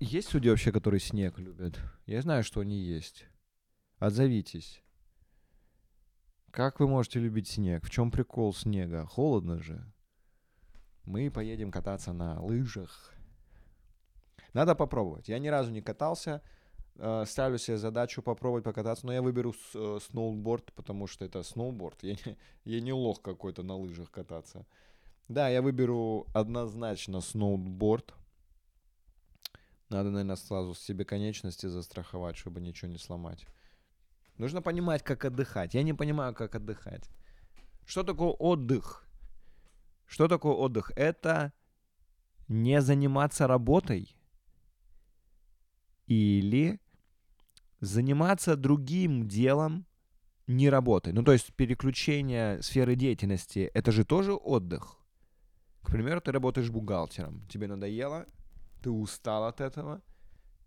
Есть 0.00 0.32
люди 0.34 0.48
вообще, 0.48 0.70
которые 0.70 1.00
снег 1.00 1.38
любят? 1.38 1.78
Я 2.06 2.20
знаю, 2.20 2.44
что 2.44 2.60
они 2.60 2.78
есть. 2.78 3.26
Отзовитесь. 3.98 4.82
Как 6.50 6.80
вы 6.80 6.88
можете 6.88 7.20
любить 7.20 7.48
снег? 7.48 7.84
В 7.84 7.90
чем 7.90 8.10
прикол 8.10 8.52
снега? 8.52 9.06
Холодно 9.06 9.62
же 9.62 9.90
мы 11.10 11.30
поедем 11.30 11.70
кататься 11.70 12.12
на 12.12 12.40
лыжах. 12.40 13.12
Надо 14.52 14.74
попробовать. 14.74 15.28
Я 15.28 15.38
ни 15.38 15.48
разу 15.48 15.70
не 15.70 15.82
катался. 15.82 16.40
Э, 16.96 17.24
ставлю 17.26 17.58
себе 17.58 17.78
задачу 17.78 18.22
попробовать 18.22 18.64
покататься, 18.64 19.06
но 19.06 19.12
я 19.12 19.22
выберу 19.22 19.54
э, 19.74 19.98
сноуборд, 20.00 20.72
потому 20.74 21.06
что 21.06 21.24
это 21.24 21.42
сноуборд. 21.42 22.02
Я 22.02 22.12
не, 22.12 22.36
я 22.64 22.80
не 22.80 22.92
лох 22.92 23.22
какой-то 23.22 23.62
на 23.62 23.76
лыжах 23.76 24.10
кататься. 24.10 24.66
Да, 25.28 25.48
я 25.48 25.62
выберу 25.62 26.26
однозначно 26.32 27.20
сноуборд. 27.20 28.14
Надо, 29.88 30.10
наверное, 30.10 30.36
сразу 30.36 30.74
себе 30.74 31.04
конечности 31.04 31.66
застраховать, 31.66 32.36
чтобы 32.36 32.60
ничего 32.60 32.90
не 32.90 32.98
сломать. 32.98 33.46
Нужно 34.38 34.62
понимать, 34.62 35.02
как 35.02 35.24
отдыхать. 35.24 35.74
Я 35.74 35.82
не 35.82 35.92
понимаю, 35.92 36.34
как 36.34 36.54
отдыхать. 36.54 37.10
Что 37.84 38.04
такое 38.04 38.30
отдых? 38.30 39.04
Что 40.10 40.26
такое 40.26 40.54
отдых? 40.54 40.90
Это 40.96 41.52
не 42.48 42.82
заниматься 42.82 43.46
работой 43.46 44.16
или 46.08 46.80
заниматься 47.78 48.56
другим 48.56 49.28
делом, 49.28 49.86
не 50.48 50.68
работой. 50.68 51.12
Ну, 51.12 51.22
то 51.22 51.30
есть 51.30 51.54
переключение 51.54 52.60
сферы 52.60 52.96
деятельности, 52.96 53.70
это 53.72 53.92
же 53.92 54.04
тоже 54.04 54.34
отдых. 54.34 54.98
К 55.82 55.92
примеру, 55.92 56.20
ты 56.20 56.32
работаешь 56.32 56.70
бухгалтером, 56.70 57.46
тебе 57.46 57.68
надоело, 57.68 58.26
ты 58.82 58.90
устал 58.90 59.44
от 59.44 59.60
этого 59.60 60.02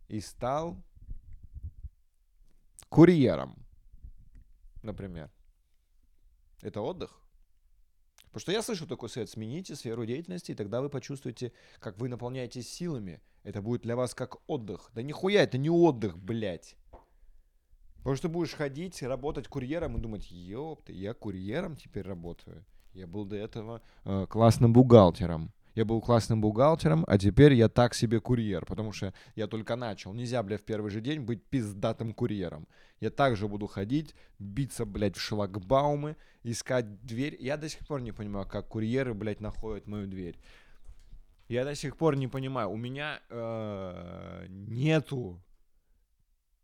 и 0.07 0.21
стал 0.21 0.81
курьером, 2.87 3.57
например. 4.83 5.29
Это 6.61 6.79
отдых? 6.79 7.22
Потому 8.33 8.41
что 8.41 8.51
я 8.51 8.63
слышу 8.63 8.87
такой 8.87 9.09
совет, 9.09 9.29
смените 9.29 9.75
сферу 9.75 10.07
деятельности, 10.07 10.53
и 10.53 10.55
тогда 10.55 10.81
вы 10.81 10.89
почувствуете, 10.89 11.51
как 11.79 11.99
вы 11.99 12.09
наполняетесь 12.09 12.67
силами. 12.67 13.21
Это 13.43 13.61
будет 13.61 13.83
для 13.83 13.95
вас 13.95 14.15
как 14.15 14.37
отдых. 14.49 14.89
Да 14.95 15.03
нихуя, 15.03 15.43
это 15.43 15.59
не 15.59 15.69
отдых, 15.69 16.17
блядь. 16.17 16.75
Потому 17.97 18.15
что 18.15 18.29
будешь 18.29 18.55
ходить, 18.55 19.03
работать 19.03 19.47
курьером 19.47 19.97
и 19.97 20.01
думать, 20.01 20.31
ёпты, 20.31 20.93
я 20.93 21.13
курьером 21.13 21.75
теперь 21.75 22.07
работаю. 22.07 22.65
Я 22.93 23.05
был 23.05 23.25
до 23.25 23.35
этого 23.35 23.83
э, 24.03 24.25
классным 24.27 24.73
бухгалтером 24.73 25.53
я 25.75 25.85
был 25.85 26.01
классным 26.01 26.41
бухгалтером, 26.41 27.03
а 27.07 27.17
теперь 27.17 27.53
я 27.53 27.67
так 27.67 27.93
себе 27.93 28.19
курьер, 28.19 28.65
потому 28.65 28.91
что 28.91 29.13
я 29.35 29.47
только 29.47 29.75
начал. 29.75 30.13
Нельзя, 30.13 30.43
бля, 30.43 30.57
в 30.57 30.63
первый 30.63 30.91
же 30.91 31.01
день 31.01 31.21
быть 31.21 31.43
пиздатым 31.45 32.13
курьером. 32.13 32.67
Я 32.99 33.09
также 33.09 33.47
буду 33.47 33.67
ходить, 33.67 34.15
биться, 34.37 34.85
блядь, 34.85 35.17
в 35.17 35.21
шлагбаумы, 35.21 36.15
искать 36.43 37.03
дверь. 37.03 37.35
Я 37.39 37.57
до 37.57 37.69
сих 37.69 37.87
пор 37.87 38.01
не 38.01 38.11
понимаю, 38.11 38.47
как 38.47 38.67
курьеры, 38.67 39.13
блядь, 39.13 39.41
находят 39.41 39.87
мою 39.87 40.07
дверь. 40.07 40.37
Я 41.47 41.65
до 41.65 41.75
сих 41.75 41.97
пор 41.97 42.15
не 42.15 42.27
понимаю. 42.27 42.69
У 42.69 42.77
меня 42.77 43.19
э, 43.29 44.45
нету 44.49 45.43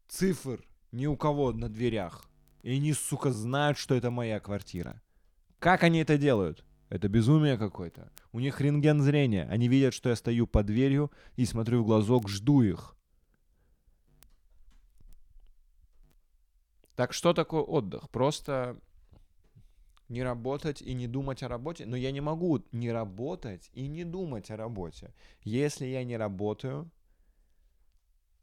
цифр 0.08 0.64
ни 0.92 1.06
у 1.06 1.18
кого 1.18 1.52
на 1.52 1.70
дверях. 1.70 2.26
И 2.62 2.76
они, 2.76 2.94
сука, 2.94 3.32
знают, 3.32 3.78
что 3.78 3.96
это 3.96 4.12
моя 4.12 4.40
квартира. 4.40 5.02
Как 5.60 5.84
они 5.84 6.00
это 6.00 6.18
делают? 6.18 6.64
Это 6.90 7.08
безумие 7.08 7.58
какое-то. 7.58 8.12
У 8.32 8.40
них 8.40 8.60
рентген 8.60 9.02
зрения. 9.02 9.48
Они 9.50 9.68
видят, 9.68 9.94
что 9.94 10.10
я 10.10 10.16
стою 10.16 10.48
под 10.48 10.66
дверью 10.66 11.12
и 11.36 11.46
смотрю 11.46 11.84
в 11.84 11.86
глазок, 11.86 12.28
жду 12.28 12.64
их. 12.64 12.96
Так 16.96 17.14
что 17.14 17.34
такое 17.34 17.62
отдых? 17.62 18.10
Просто 18.10 18.76
не 20.10 20.24
работать 20.24 20.82
и 20.82 20.96
не 20.96 21.08
думать 21.08 21.44
о 21.44 21.48
работе. 21.48 21.86
Но 21.86 21.96
я 21.96 22.12
не 22.12 22.22
могу 22.22 22.64
не 22.72 22.92
работать 22.92 23.70
и 23.74 23.88
не 23.88 24.04
думать 24.04 24.50
о 24.50 24.58
работе. 24.58 25.14
Если 25.44 25.86
я 25.86 26.04
не 26.04 26.18
работаю, 26.18 26.90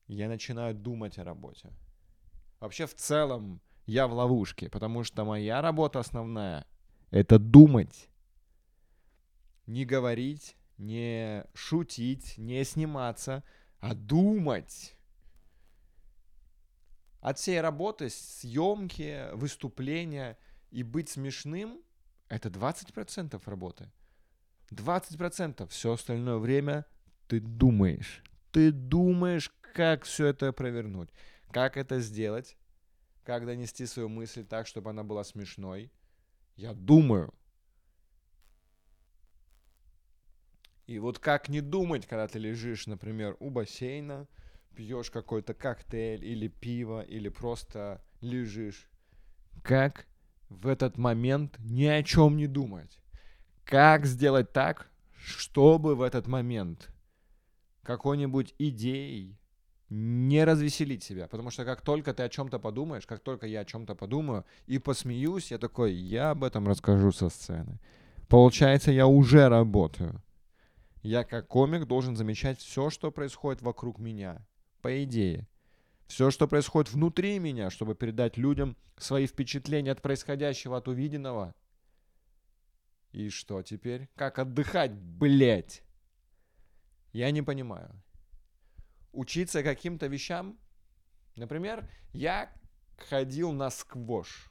я 0.06 0.28
начинаю 0.28 0.72
думать 0.72 1.18
о 1.18 1.24
работе. 1.24 1.72
Вообще 2.60 2.86
в 2.86 2.94
целом 2.94 3.60
я 3.86 4.06
в 4.06 4.12
ловушке, 4.12 4.70
потому 4.70 5.02
что 5.02 5.24
моя 5.24 5.60
работа 5.60 5.98
основная— 5.98 6.64
это 7.10 7.40
думать 7.40 8.08
не 9.66 9.84
говорить, 9.84 10.56
не 10.78 11.44
шутить, 11.54 12.38
не 12.38 12.64
сниматься, 12.64 13.44
а 13.80 13.94
думать. 13.94 14.96
От 17.20 17.38
всей 17.38 17.60
работы, 17.60 18.08
съемки, 18.08 19.34
выступления 19.34 20.38
и 20.70 20.82
быть 20.82 21.08
смешным— 21.08 21.80
это 22.28 22.48
20% 22.48 23.40
работы. 23.46 23.90
20%. 24.70 25.68
Все 25.68 25.92
остальное 25.92 26.38
время 26.38 26.86
ты 27.28 27.40
думаешь. 27.40 28.22
Ты 28.52 28.72
думаешь, 28.72 29.50
как 29.74 30.04
все 30.04 30.26
это 30.26 30.52
провернуть. 30.52 31.10
Как 31.50 31.76
это 31.76 32.00
сделать. 32.00 32.56
Как 33.24 33.44
донести 33.44 33.86
свою 33.86 34.08
мысль 34.08 34.44
так, 34.44 34.66
чтобы 34.66 34.90
она 34.90 35.02
была 35.02 35.24
смешной. 35.24 35.90
Я 36.56 36.74
думаю. 36.74 37.34
И 40.86 40.98
вот 40.98 41.18
как 41.18 41.48
не 41.48 41.60
думать, 41.60 42.06
когда 42.06 42.28
ты 42.28 42.38
лежишь, 42.38 42.86
например, 42.86 43.36
у 43.40 43.50
бассейна, 43.50 44.28
пьешь 44.76 45.10
какой-то 45.10 45.52
коктейль 45.52 46.24
или 46.24 46.48
пиво, 46.48 47.02
или 47.02 47.28
просто 47.28 48.00
лежишь. 48.20 48.88
Как 49.62 50.06
в 50.48 50.68
этот 50.68 50.96
момент 50.96 51.56
ни 51.58 51.86
о 51.86 52.02
чем 52.02 52.36
не 52.36 52.46
думать? 52.46 53.00
Как 53.64 54.06
сделать 54.06 54.52
так, 54.52 54.88
чтобы 55.16 55.96
в 55.96 56.02
этот 56.02 56.28
момент 56.28 56.90
какой-нибудь 57.82 58.54
идеей 58.58 59.36
не 59.88 60.44
развеселить 60.44 61.02
себя. 61.02 61.26
Потому 61.26 61.50
что 61.50 61.64
как 61.64 61.80
только 61.80 62.14
ты 62.14 62.22
о 62.22 62.28
чем-то 62.28 62.58
подумаешь, 62.58 63.06
как 63.06 63.20
только 63.20 63.46
я 63.46 63.60
о 63.60 63.64
чем-то 63.64 63.94
подумаю 63.94 64.44
и 64.66 64.78
посмеюсь, 64.78 65.50
я 65.50 65.58
такой, 65.58 65.94
я 65.94 66.30
об 66.30 66.44
этом 66.44 66.68
расскажу 66.68 67.12
со 67.12 67.28
сцены. 67.28 67.80
Получается, 68.28 68.90
я 68.90 69.06
уже 69.06 69.48
работаю. 69.48 70.20
Я 71.06 71.22
как 71.22 71.46
комик 71.46 71.86
должен 71.86 72.16
замечать 72.16 72.58
все, 72.58 72.90
что 72.90 73.12
происходит 73.12 73.62
вокруг 73.62 74.00
меня. 74.00 74.44
По 74.82 75.04
идее. 75.04 75.46
Все, 76.08 76.32
что 76.32 76.48
происходит 76.48 76.92
внутри 76.92 77.38
меня, 77.38 77.70
чтобы 77.70 77.94
передать 77.94 78.36
людям 78.36 78.76
свои 78.96 79.28
впечатления 79.28 79.92
от 79.92 80.02
происходящего, 80.02 80.78
от 80.78 80.88
увиденного. 80.88 81.54
И 83.12 83.28
что 83.28 83.62
теперь? 83.62 84.08
Как 84.16 84.40
отдыхать, 84.40 84.94
блять? 84.94 85.84
Я 87.12 87.30
не 87.30 87.40
понимаю. 87.40 88.02
Учиться 89.12 89.62
каким-то 89.62 90.08
вещам? 90.08 90.58
Например, 91.36 91.88
я 92.14 92.52
ходил 92.96 93.52
на 93.52 93.70
сквош. 93.70 94.50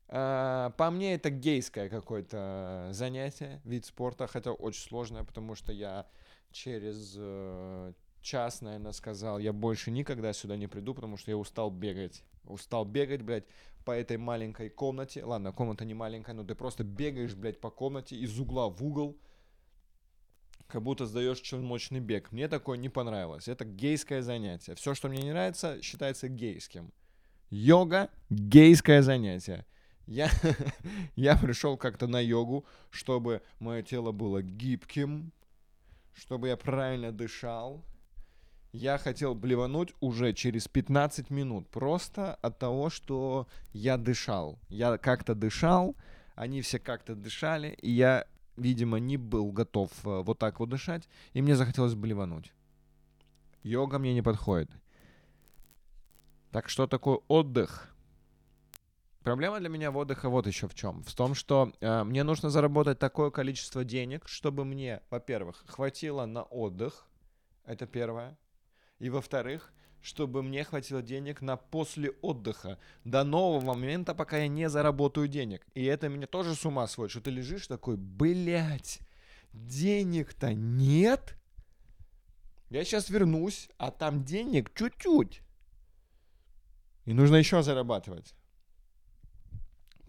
по 0.11 0.89
мне 0.91 1.13
это 1.13 1.29
гейское 1.29 1.87
какое-то 1.87 2.89
занятие, 2.91 3.61
вид 3.63 3.85
спорта, 3.85 4.27
хотя 4.27 4.51
очень 4.51 4.81
сложное, 4.81 5.23
потому 5.23 5.55
что 5.55 5.71
я 5.71 6.05
через 6.51 7.15
э, 7.17 7.93
час, 8.21 8.61
наверное, 8.61 8.91
сказал, 8.91 9.39
я 9.39 9.53
больше 9.53 9.89
никогда 9.89 10.33
сюда 10.33 10.57
не 10.57 10.67
приду, 10.67 10.93
потому 10.93 11.15
что 11.15 11.31
я 11.31 11.37
устал 11.37 11.71
бегать. 11.71 12.23
Устал 12.43 12.83
бегать, 12.83 13.21
блядь, 13.21 13.45
по 13.85 13.91
этой 13.91 14.17
маленькой 14.17 14.69
комнате. 14.69 15.23
Ладно, 15.23 15.53
комната 15.53 15.85
не 15.85 15.93
маленькая, 15.93 16.33
но 16.33 16.43
ты 16.43 16.55
просто 16.55 16.83
бегаешь, 16.83 17.33
блядь, 17.33 17.61
по 17.61 17.69
комнате 17.69 18.17
из 18.17 18.37
угла 18.37 18.69
в 18.69 18.83
угол, 18.83 19.17
как 20.67 20.83
будто 20.83 21.05
сдаешь 21.05 21.39
челночный 21.39 21.99
бег. 21.99 22.31
Мне 22.31 22.47
такое 22.47 22.77
не 22.77 22.89
понравилось. 22.89 23.47
Это 23.47 23.65
гейское 23.65 24.21
занятие. 24.21 24.75
Все, 24.75 24.93
что 24.93 25.09
мне 25.09 25.21
не 25.21 25.31
нравится, 25.31 25.81
считается 25.81 26.27
гейским. 26.27 26.91
Йога— 27.49 28.09
гейское 28.29 29.01
занятие. 29.01 29.65
Я, 30.07 30.29
я 31.15 31.37
пришел 31.37 31.77
как-то 31.77 32.07
на 32.07 32.19
йогу, 32.19 32.65
чтобы 32.89 33.41
мое 33.59 33.83
тело 33.83 34.11
было 34.11 34.41
гибким, 34.41 35.31
чтобы 36.13 36.49
я 36.49 36.57
правильно 36.57 37.11
дышал. 37.11 37.83
Я 38.73 38.97
хотел 38.97 39.35
блевануть 39.35 39.93
уже 39.99 40.33
через 40.33 40.67
15 40.67 41.29
минут, 41.29 41.67
просто 41.69 42.35
от 42.35 42.57
того, 42.57 42.89
что 42.89 43.47
я 43.73 43.97
дышал. 43.97 44.59
Я 44.69 44.97
как-то 44.97 45.35
дышал, 45.35 45.95
они 46.35 46.61
все 46.61 46.79
как-то 46.79 47.13
дышали, 47.13 47.77
и 47.81 47.91
я, 47.91 48.25
видимо, 48.55 48.97
не 48.97 49.17
был 49.17 49.51
готов 49.51 49.91
э, 50.05 50.21
вот 50.21 50.39
так 50.39 50.61
вот 50.61 50.69
дышать, 50.69 51.09
и 51.33 51.41
мне 51.41 51.57
захотелось 51.57 51.95
блевануть. 51.95 52.53
Йога 53.63 53.99
мне 53.99 54.13
не 54.13 54.21
подходит. 54.21 54.71
Так 56.51 56.69
что 56.69 56.87
такое 56.87 57.19
отдых? 57.27 57.90
Проблема 59.23 59.59
для 59.59 59.69
меня 59.69 59.91
в 59.91 59.97
отдыха 59.97 60.29
вот 60.29 60.47
еще 60.47 60.67
в 60.67 60.73
чем. 60.73 61.03
В 61.03 61.13
том, 61.13 61.35
что 61.35 61.71
э, 61.79 62.03
мне 62.03 62.23
нужно 62.23 62.49
заработать 62.49 62.97
такое 62.97 63.29
количество 63.29 63.83
денег, 63.83 64.27
чтобы 64.27 64.65
мне, 64.65 65.01
во-первых, 65.11 65.63
хватило 65.67 66.25
на 66.25 66.41
отдых. 66.41 67.05
Это 67.63 67.85
первое. 67.85 68.35
И 68.97 69.09
во-вторых, 69.09 69.71
чтобы 70.01 70.41
мне 70.41 70.63
хватило 70.63 71.03
денег 71.03 71.41
на 71.41 71.55
после 71.55 72.09
отдыха 72.21 72.79
до 73.03 73.23
нового 73.23 73.61
момента, 73.75 74.15
пока 74.15 74.37
я 74.37 74.47
не 74.47 74.67
заработаю 74.69 75.27
денег. 75.27 75.67
И 75.75 75.85
это 75.85 76.09
меня 76.09 76.25
тоже 76.25 76.55
с 76.55 76.65
ума 76.65 76.87
сводит, 76.87 77.11
что 77.11 77.21
ты 77.21 77.29
лежишь 77.29 77.67
такой, 77.67 77.97
блядь, 77.97 79.01
денег-то 79.53 80.55
нет. 80.55 81.37
Я 82.71 82.83
сейчас 82.83 83.11
вернусь, 83.11 83.69
а 83.77 83.91
там 83.91 84.23
денег 84.23 84.73
чуть-чуть. 84.73 85.41
И 87.05 87.13
нужно 87.13 87.35
еще 87.35 87.61
зарабатывать. 87.61 88.33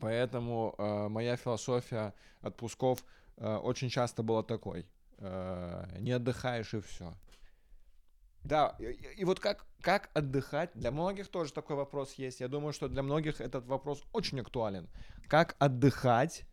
Поэтому 0.02 0.74
э, 0.78 1.08
моя 1.08 1.36
философия 1.36 2.12
отпусков 2.40 3.04
э, 3.36 3.54
очень 3.54 3.88
часто 3.88 4.24
была 4.24 4.42
такой. 4.42 4.84
Э, 5.18 5.84
не 6.00 6.10
отдыхаешь 6.10 6.74
и 6.74 6.80
все. 6.80 7.14
Да, 8.42 8.74
и, 8.80 8.86
и 9.18 9.24
вот 9.24 9.38
как, 9.38 9.64
как 9.80 10.10
отдыхать, 10.12 10.72
для 10.74 10.90
многих 10.90 11.28
тоже 11.28 11.52
такой 11.52 11.76
вопрос 11.76 12.14
есть. 12.14 12.40
Я 12.40 12.48
думаю, 12.48 12.72
что 12.72 12.88
для 12.88 13.04
многих 13.04 13.40
этот 13.40 13.64
вопрос 13.68 14.02
очень 14.12 14.40
актуален. 14.40 14.88
Как 15.28 15.54
отдыхать, 15.60 16.46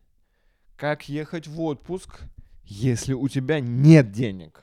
как 0.76 1.08
ехать 1.08 1.48
в 1.48 1.60
отпуск, 1.60 2.20
если 2.62 3.14
у 3.14 3.26
тебя 3.26 3.58
нет 3.58 4.12
денег? 4.12 4.62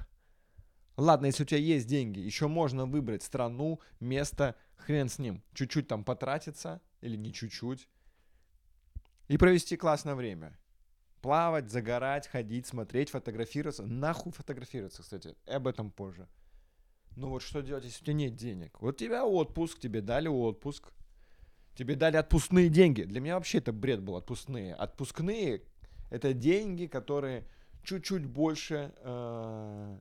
Ладно, 0.96 1.26
если 1.26 1.44
у 1.44 1.46
тебя 1.46 1.60
есть 1.60 1.88
деньги, 1.88 2.20
еще 2.20 2.48
можно 2.48 2.86
выбрать 2.86 3.22
страну, 3.22 3.82
место, 4.00 4.56
хрен 4.78 5.10
с 5.10 5.20
ним. 5.20 5.44
Чуть-чуть 5.54 5.90
там 5.90 6.06
потратиться, 6.06 6.80
или 7.02 7.18
не 7.18 7.34
чуть-чуть 7.34 7.90
и 9.28 9.38
провести 9.38 9.78
классное 9.78 10.16
время. 10.16 10.58
Плавать, 11.22 11.70
загорать, 11.70 12.28
ходить, 12.28 12.68
смотреть, 12.68 13.10
фотографироваться. 13.10 13.86
Нахуй 13.86 14.32
фотографироваться, 14.32 15.02
кстати. 15.02 15.36
Об 15.46 15.68
этом 15.68 15.92
позже. 15.92 16.28
Ну 17.16 17.30
вот 17.30 17.42
что 17.42 17.62
делать, 17.62 17.84
если 17.84 18.02
у 18.02 18.06
тебя 18.06 18.14
нет 18.14 18.36
денег? 18.36 18.80
Вот 18.80 18.98
тебя 18.98 19.26
отпуск, 19.26 19.80
тебе 19.80 20.02
дали 20.02 20.28
отпуск. 20.28 20.94
Тебе 21.76 21.96
дали 21.96 22.18
отпускные 22.18 22.70
деньги. 22.70 23.04
Для 23.04 23.20
меня 23.20 23.36
вообще 23.36 23.58
это 23.58 23.72
бред 23.74 24.02
был, 24.02 24.16
отпускные. 24.16 24.76
Отпускные— 24.76 25.64
это 26.12 26.34
деньги, 26.34 26.86
которые 26.86 27.48
чуть-чуть 27.84 28.26
больше... 28.26 28.94
Э... 28.98 30.00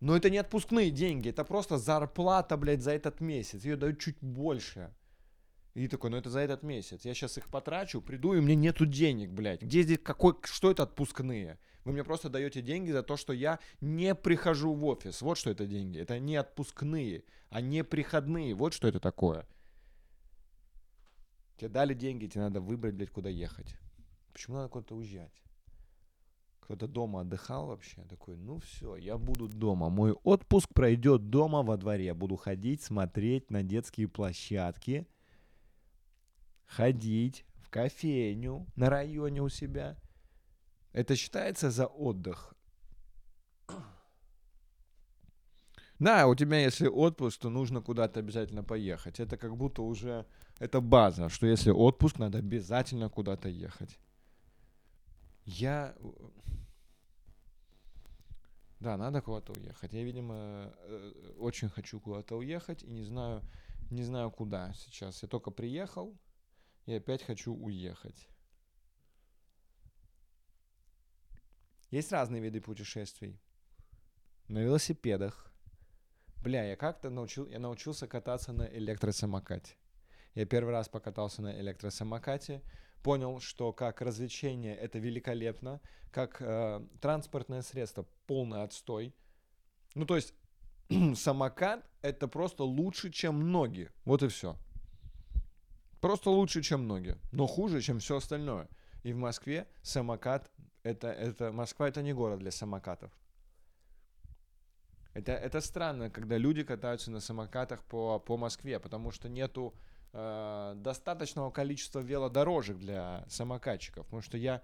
Но 0.00 0.16
это 0.16 0.30
не 0.30 0.38
отпускные 0.38 0.90
деньги, 0.90 1.28
это 1.28 1.44
просто 1.44 1.76
зарплата, 1.76 2.56
блядь, 2.56 2.82
за 2.82 2.92
этот 2.92 3.20
месяц. 3.20 3.64
Ее 3.64 3.76
дают 3.76 3.98
чуть 3.98 4.18
больше. 4.20 4.94
И 5.74 5.86
такой, 5.86 6.10
ну 6.10 6.16
это 6.16 6.30
за 6.30 6.40
этот 6.40 6.62
месяц. 6.62 7.04
Я 7.04 7.14
сейчас 7.14 7.38
их 7.38 7.48
потрачу, 7.48 8.00
приду, 8.00 8.34
и 8.34 8.38
у 8.38 8.42
меня 8.42 8.56
нету 8.56 8.86
денег, 8.86 9.30
блядь. 9.30 9.62
Где 9.62 9.82
здесь, 9.82 10.00
какой, 10.02 10.34
что 10.44 10.70
это 10.70 10.82
отпускные? 10.82 11.58
Вы 11.84 11.92
мне 11.92 12.02
просто 12.02 12.28
даете 12.28 12.60
деньги 12.60 12.90
за 12.90 13.02
то, 13.02 13.16
что 13.16 13.32
я 13.32 13.60
не 13.80 14.14
прихожу 14.14 14.74
в 14.74 14.84
офис. 14.84 15.22
Вот 15.22 15.38
что 15.38 15.50
это 15.50 15.66
деньги. 15.66 15.98
Это 15.98 16.18
не 16.18 16.36
отпускные, 16.36 17.24
а 17.50 17.60
не 17.60 17.84
приходные. 17.84 18.54
Вот 18.54 18.74
что 18.74 18.88
это 18.88 18.98
такое. 18.98 19.46
Тебе 21.56 21.68
дали 21.68 21.94
деньги, 21.94 22.26
тебе 22.26 22.42
надо 22.42 22.60
выбрать, 22.60 22.94
блядь, 22.94 23.10
куда 23.10 23.28
ехать. 23.30 23.76
Почему 24.32 24.56
надо 24.56 24.68
куда-то 24.68 24.96
уезжать? 24.96 25.32
Кто-то 26.60 26.88
дома 26.88 27.20
отдыхал 27.20 27.66
вообще, 27.66 28.02
такой, 28.08 28.36
ну 28.36 28.58
все, 28.60 28.96
я 28.96 29.18
буду 29.18 29.48
дома. 29.48 29.88
Мой 29.88 30.12
отпуск 30.12 30.68
пройдет 30.72 31.30
дома 31.30 31.62
во 31.62 31.76
дворе. 31.76 32.12
Буду 32.14 32.36
ходить, 32.36 32.82
смотреть 32.82 33.50
на 33.50 33.62
детские 33.62 34.08
площадки– 34.08 35.06
ходить 36.70 37.44
в 37.56 37.68
кофейню 37.68 38.66
на 38.76 38.88
районе 38.90 39.42
у 39.42 39.48
себя. 39.48 39.96
Это 40.92 41.16
считается 41.16 41.70
за 41.70 41.86
отдых. 41.86 42.54
Да, 45.98 46.26
у 46.28 46.34
тебя 46.34 46.58
если 46.58 46.86
отпуск, 46.86 47.40
то 47.42 47.50
нужно 47.50 47.82
куда-то 47.82 48.20
обязательно 48.20 48.64
поехать. 48.64 49.20
Это 49.20 49.36
как 49.36 49.54
будто 49.54 49.82
уже, 49.82 50.24
это 50.58 50.80
база, 50.80 51.28
что 51.28 51.46
если 51.46 51.70
отпуск, 51.70 52.18
надо 52.18 52.38
обязательно 52.38 53.10
куда-то 53.10 53.50
ехать. 53.50 53.98
Я... 55.44 55.94
Да, 58.78 58.96
надо 58.96 59.20
куда-то 59.20 59.52
уехать. 59.52 59.92
Я, 59.92 60.02
видимо, 60.02 60.72
э, 60.86 61.34
очень 61.38 61.68
хочу 61.68 62.00
куда-то 62.00 62.38
уехать 62.38 62.82
и 62.82 62.90
не 62.90 63.02
знаю, 63.02 63.42
не 63.90 64.02
знаю 64.02 64.30
куда 64.30 64.72
сейчас. 64.72 65.22
Я 65.22 65.28
только 65.28 65.50
приехал, 65.50 66.18
и 66.90 66.94
опять 66.96 67.22
хочу 67.22 67.54
уехать. 67.54 68.28
Есть 71.90 72.10
разные 72.10 72.42
виды 72.42 72.60
путешествий. 72.60 73.40
На 74.48 74.58
велосипедах. 74.58 75.52
Бля, 76.42 76.64
я 76.64 76.76
как-то 76.76 77.10
научил, 77.10 77.46
я 77.46 77.58
научился 77.58 78.08
кататься 78.08 78.52
на 78.52 78.64
электросамокате. 78.64 79.76
Я 80.34 80.46
первый 80.46 80.70
раз 80.70 80.88
покатался 80.88 81.42
на 81.42 81.60
электросамокате, 81.60 82.62
понял, 83.02 83.40
что 83.40 83.72
как 83.72 84.00
развлечение 84.00 84.76
это 84.76 84.98
великолепно, 84.98 85.80
как 86.10 86.40
э, 86.40 86.84
транспортное 87.00 87.62
средство 87.62 88.06
полный 88.26 88.62
отстой. 88.62 89.14
Ну 89.94 90.06
то 90.06 90.16
есть 90.16 90.34
самокат 91.14 91.84
это 92.02 92.26
просто 92.26 92.64
лучше, 92.64 93.10
чем 93.10 93.52
ноги. 93.52 93.90
Вот 94.04 94.22
и 94.24 94.28
все. 94.28 94.56
Просто 96.00 96.30
лучше, 96.30 96.62
чем 96.62 96.84
многие, 96.84 97.18
но 97.32 97.46
хуже, 97.46 97.80
чем 97.80 97.98
все 97.98 98.16
остальное. 98.16 98.68
И 99.02 99.12
в 99.12 99.16
Москве 99.16 99.66
самокат 99.82 100.50
это, 100.82 101.08
это 101.08 101.52
Москва 101.52 101.88
это 101.88 102.02
не 102.02 102.12
город 102.12 102.38
для 102.38 102.50
самокатов. 102.50 103.10
Это, 105.12 105.32
это 105.32 105.60
странно, 105.60 106.08
когда 106.08 106.38
люди 106.38 106.62
катаются 106.62 107.10
на 107.10 107.20
самокатах 107.20 107.82
по, 107.84 108.18
по 108.18 108.36
Москве, 108.36 108.78
потому 108.78 109.10
что 109.10 109.28
нету 109.28 109.74
э, 110.12 110.74
достаточного 110.76 111.50
количества 111.50 112.00
велодорожек 112.00 112.78
для 112.78 113.24
самокатчиков. 113.28 114.06
Потому 114.06 114.22
что 114.22 114.38
я, 114.38 114.62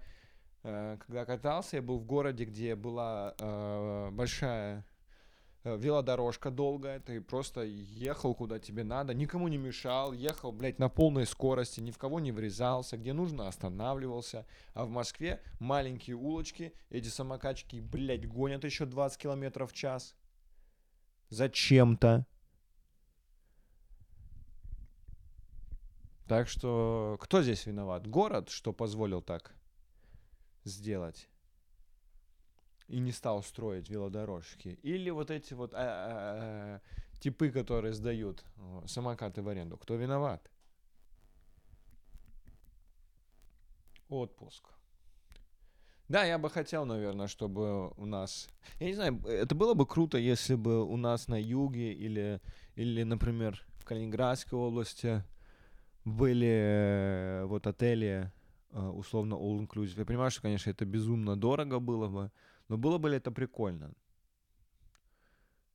э, 0.63 0.97
когда 1.05 1.25
катался, 1.25 1.75
я 1.75 1.81
был 1.81 1.99
в 1.99 2.05
городе, 2.05 2.45
где 2.45 2.75
была 2.75 3.35
э, 3.37 4.09
большая 4.11 4.85
велодорожка 5.75 6.51
долгая, 6.51 6.99
ты 6.99 7.19
просто 7.21 7.63
ехал 7.63 8.33
куда 8.33 8.59
тебе 8.59 8.83
надо, 8.83 9.13
никому 9.13 9.47
не 9.47 9.57
мешал, 9.57 10.13
ехал, 10.13 10.51
блядь, 10.51 10.79
на 10.79 10.89
полной 10.89 11.25
скорости, 11.25 11.81
ни 11.81 11.91
в 11.91 11.97
кого 11.97 12.19
не 12.19 12.31
врезался, 12.31 12.97
где 12.97 13.13
нужно 13.13 13.47
останавливался. 13.47 14.45
А 14.73 14.85
в 14.85 14.89
Москве 14.89 15.41
маленькие 15.59 16.15
улочки, 16.15 16.73
эти 16.89 17.07
самокатчики, 17.07 17.79
блядь, 17.79 18.27
гонят 18.27 18.63
еще 18.63 18.85
20 18.85 19.19
километров 19.19 19.71
в 19.71 19.75
час. 19.75 20.15
Зачем-то. 21.29 22.25
Так 26.27 26.49
что 26.49 27.17
кто 27.21 27.41
здесь 27.41 27.65
виноват? 27.65 28.05
Город, 28.07 28.49
что 28.49 28.73
позволил 28.73 29.21
так 29.21 29.55
сделать? 30.65 31.29
И 32.87 32.99
не 32.99 33.11
стал 33.11 33.43
строить 33.43 33.89
велодорожки. 33.89 34.79
Или 34.83 35.09
вот 35.09 35.31
эти 35.31 35.53
вот 35.53 35.73
а, 35.73 35.77
а, 35.77 35.81
а, 35.81 36.81
типы, 37.19 37.49
которые 37.49 37.93
сдают 37.93 38.43
самокаты 38.85 39.41
в 39.41 39.49
аренду. 39.49 39.77
Кто 39.77 39.95
виноват? 39.95 40.49
Отпуск. 44.09 44.69
Да, 46.07 46.23
я 46.23 46.37
бы 46.37 46.49
хотел, 46.49 46.85
наверное, 46.85 47.27
чтобы 47.27 47.89
у 47.97 48.05
нас... 48.05 48.47
Я 48.79 48.87
не 48.87 48.93
знаю, 48.93 49.21
это 49.25 49.53
было 49.55 49.73
бы 49.73 49.85
круто, 49.85 50.17
если 50.17 50.55
бы 50.55 50.85
у 50.85 50.95
нас 50.95 51.27
на 51.27 51.35
юге 51.39 51.91
или, 51.91 52.39
или 52.75 53.03
например, 53.03 53.61
в 53.79 53.83
Калининградской 53.83 54.57
области 54.57 55.23
были 56.05 56.47
э, 56.47 57.45
вот 57.45 57.67
отели 57.67 58.31
э, 58.71 58.79
условно 58.79 59.33
all-inclusive. 59.33 59.99
Я 59.99 60.05
понимаю, 60.05 60.31
что, 60.31 60.43
конечно, 60.43 60.69
это 60.69 60.85
безумно 60.85 61.35
дорого 61.35 61.79
было 61.79 62.07
бы, 62.07 62.31
но 62.67 62.77
было 62.77 62.97
бы 62.97 63.09
ли 63.09 63.17
это 63.17 63.31
прикольно? 63.31 63.93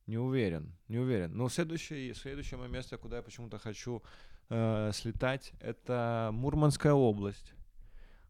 Не 0.05 0.17
уверен, 0.17 0.75
не 0.89 0.97
уверен. 0.99 1.35
Но 1.35 1.47
следующее, 1.49 2.13
следующее 2.13 2.57
мое 2.57 2.67
место, 2.67 2.97
куда 2.97 3.17
я 3.17 3.23
почему-то 3.23 3.57
хочу 3.57 4.03
э, 4.49 4.91
слетать, 4.93 5.53
это 5.59 6.29
Мурманская 6.33 6.93
область. 6.93 7.53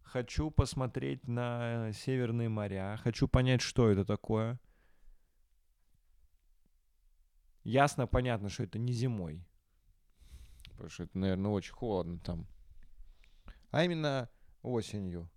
Хочу 0.03 0.51
посмотреть 0.51 1.27
на 1.27 1.91
северные 1.93 2.47
моря, 2.47 2.99
хочу 3.01 3.27
понять, 3.27 3.61
что 3.61 3.89
это 3.89 4.05
такое. 4.05 4.59
Ясно, 7.63 8.05
понятно, 8.05 8.49
что 8.49 8.63
это 8.63 8.77
не 8.77 8.93
зимой. 8.93 9.43
Потому 10.71 10.89
что 10.89 11.03
это, 11.03 11.17
наверное, 11.17 11.51
очень 11.51 11.73
холодно 11.73 12.19
там. 12.19 12.45
А 13.71 13.83
именно 13.83 14.29
осенью. 14.61 15.29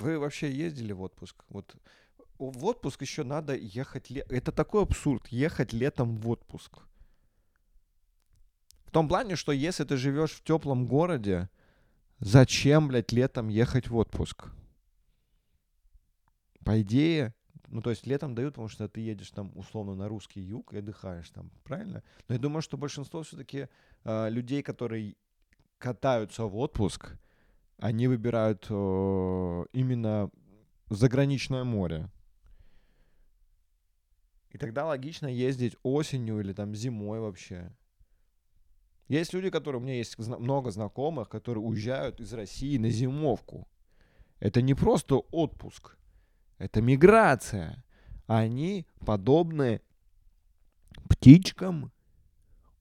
Вы 0.00 0.18
вообще 0.18 0.50
ездили 0.50 0.92
в 0.92 1.02
отпуск? 1.02 1.44
Вот 1.48 1.76
в 2.38 2.64
отпуск 2.64 3.02
еще 3.02 3.22
надо 3.22 3.54
ехать 3.54 4.10
летом. 4.10 4.36
Это 4.36 4.50
такой 4.50 4.82
абсурд, 4.82 5.28
ехать 5.28 5.72
летом 5.72 6.16
в 6.16 6.28
отпуск. 6.28 6.78
В 8.86 8.90
том 8.90 9.08
плане, 9.08 9.36
что 9.36 9.52
если 9.52 9.84
ты 9.84 9.96
живешь 9.96 10.32
в 10.32 10.42
теплом 10.42 10.86
городе, 10.86 11.48
зачем, 12.18 12.88
блядь, 12.88 13.12
летом 13.12 13.48
ехать 13.48 13.88
в 13.88 13.96
отпуск? 13.96 14.46
По 16.64 16.80
идее, 16.80 17.34
ну, 17.68 17.82
то 17.82 17.90
есть 17.90 18.06
летом 18.06 18.34
дают, 18.34 18.54
потому 18.54 18.68
что 18.68 18.88
ты 18.88 19.00
едешь 19.00 19.30
там 19.30 19.52
условно 19.54 19.94
на 19.94 20.08
русский 20.08 20.40
юг 20.40 20.72
и 20.72 20.78
отдыхаешь 20.78 21.30
там, 21.30 21.50
правильно? 21.62 22.02
Но 22.26 22.34
я 22.34 22.40
думаю, 22.40 22.62
что 22.62 22.76
большинство 22.76 23.22
все-таки 23.22 23.58
э, 23.58 23.68
а, 24.04 24.28
людей, 24.28 24.62
которые 24.62 25.14
катаются 25.78 26.44
в 26.44 26.56
отпуск, 26.56 27.16
они 27.80 28.08
выбирают 28.08 28.66
э, 28.68 29.64
именно 29.72 30.30
заграничное 30.90 31.64
море. 31.64 32.10
И 34.50 34.58
тогда 34.58 34.84
логично 34.84 35.26
ездить 35.26 35.76
осенью 35.82 36.40
или 36.40 36.52
там 36.52 36.74
зимой 36.74 37.20
вообще. 37.20 37.72
Есть 39.08 39.32
люди, 39.32 39.50
которые 39.50 39.80
у 39.80 39.84
меня 39.84 39.94
есть 39.94 40.18
много 40.18 40.70
знакомых, 40.70 41.28
которые 41.28 41.64
уезжают 41.64 42.20
из 42.20 42.32
России 42.32 42.76
на 42.76 42.90
зимовку. 42.90 43.66
Это 44.40 44.62
не 44.62 44.74
просто 44.74 45.16
отпуск, 45.16 45.96
это 46.58 46.82
миграция. 46.82 47.84
Они 48.26 48.86
подобны 49.04 49.80
птичкам, 51.08 51.92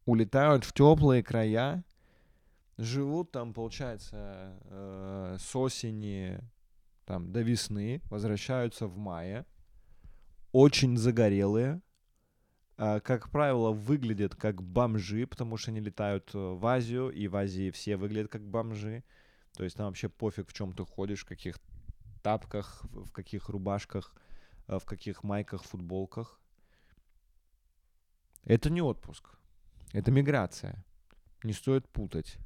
улетают 0.06 0.66
в 0.66 0.74
теплые 0.74 1.24
края, 1.24 1.84
живут 2.80 3.32
там, 3.32 3.54
получается, 3.54 4.58
э, 4.64 5.38
с 5.40 5.56
осени 5.56 6.40
там, 7.06 7.32
до 7.32 7.42
весны, 7.42 8.02
возвращаются 8.10 8.88
в 8.88 8.98
мае, 8.98 9.46
очень 10.52 10.98
загорелые, 10.98 11.82
э, 12.78 13.00
как 13.02 13.30
правило, 13.30 13.72
выглядят 13.72 14.36
как 14.36 14.64
бомжи, 14.64 15.28
потому 15.28 15.58
что 15.58 15.72
они 15.72 15.82
летают 15.82 16.34
э, 16.34 16.38
в 16.38 16.66
Азию, 16.66 17.10
и 17.10 17.28
в 17.28 17.36
Азии 17.36 17.72
все 17.72 17.98
выглядят 17.98 18.32
как 18.32 18.48
бомжи. 18.48 19.04
То 19.56 19.64
есть 19.64 19.76
там 19.76 19.88
вообще 19.88 20.08
пофиг, 20.08 20.48
в 20.50 20.54
чем 20.54 20.72
ты 20.72 20.86
ходишь, 20.86 21.26
в 21.26 21.28
каких 21.28 21.60
тапках, 22.22 22.84
в 22.92 23.12
каких 23.12 23.50
рубашках, 23.50 24.14
э, 24.68 24.80
в 24.80 24.86
каких 24.86 25.24
майках, 25.24 25.64
футболках. 25.64 26.40
Это 28.46 28.70
не 28.70 28.82
отпуск, 28.82 29.38
это 29.92 30.12
миграция. 30.12 30.86
Не 31.44 31.54
стоит 31.54 31.88
путать. 31.90 32.38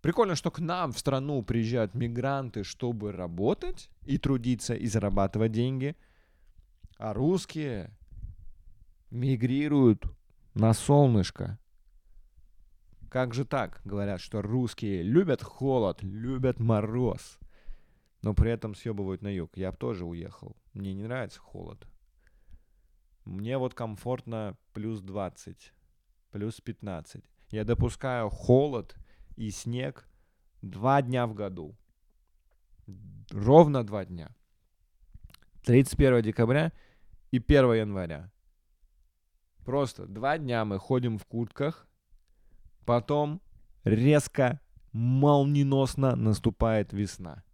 Прикольно, 0.00 0.36
что 0.36 0.50
к 0.50 0.60
нам 0.60 0.92
в 0.92 0.98
страну 0.98 1.42
приезжают 1.42 1.94
мигранты, 1.94 2.62
чтобы 2.62 3.10
работать 3.10 3.90
и 4.04 4.16
трудиться 4.16 4.74
и 4.74 4.86
зарабатывать 4.86 5.52
деньги, 5.52 5.96
а 6.98 7.12
русские 7.12 7.90
мигрируют 9.10 10.04
на 10.54 10.72
солнышко. 10.72 11.58
Как 13.08 13.34
же 13.34 13.44
так? 13.44 13.80
Говорят, 13.84 14.20
что 14.20 14.40
русские 14.40 15.02
любят 15.02 15.42
холод, 15.42 16.02
любят 16.02 16.60
мороз, 16.60 17.38
но 18.22 18.34
при 18.34 18.52
этом 18.52 18.74
съебывают 18.74 19.22
на 19.22 19.28
юг. 19.28 19.56
Я 19.56 19.72
бы 19.72 19.78
тоже 19.78 20.04
уехал. 20.04 20.56
Мне 20.74 20.94
не 20.94 21.02
нравится 21.02 21.40
холод. 21.40 21.88
Мне 23.24 23.58
вот 23.58 23.74
комфортно 23.74 24.56
плюс 24.74 25.00
20, 25.00 25.72
плюс 26.30 26.60
15. 26.60 27.24
Я 27.50 27.64
допускаю 27.64 28.30
холод– 28.30 28.94
и 29.38 29.50
снег 29.50 30.08
два 30.62 31.00
дня 31.00 31.26
в 31.26 31.34
году. 31.34 31.76
Ровно 33.30 33.84
два 33.84 34.04
дня. 34.04 34.34
31 35.64 36.22
декабря 36.22 36.72
и 37.30 37.38
1 37.38 37.74
января. 37.74 38.32
Просто 39.64 40.06
два 40.06 40.38
дня 40.38 40.64
мы 40.64 40.78
ходим 40.78 41.18
в 41.18 41.26
куртках, 41.26 41.86
потом 42.84 43.40
резко, 43.84 44.60
молниеносно 44.92 46.16
наступает 46.16 46.92
весна. 46.92 47.44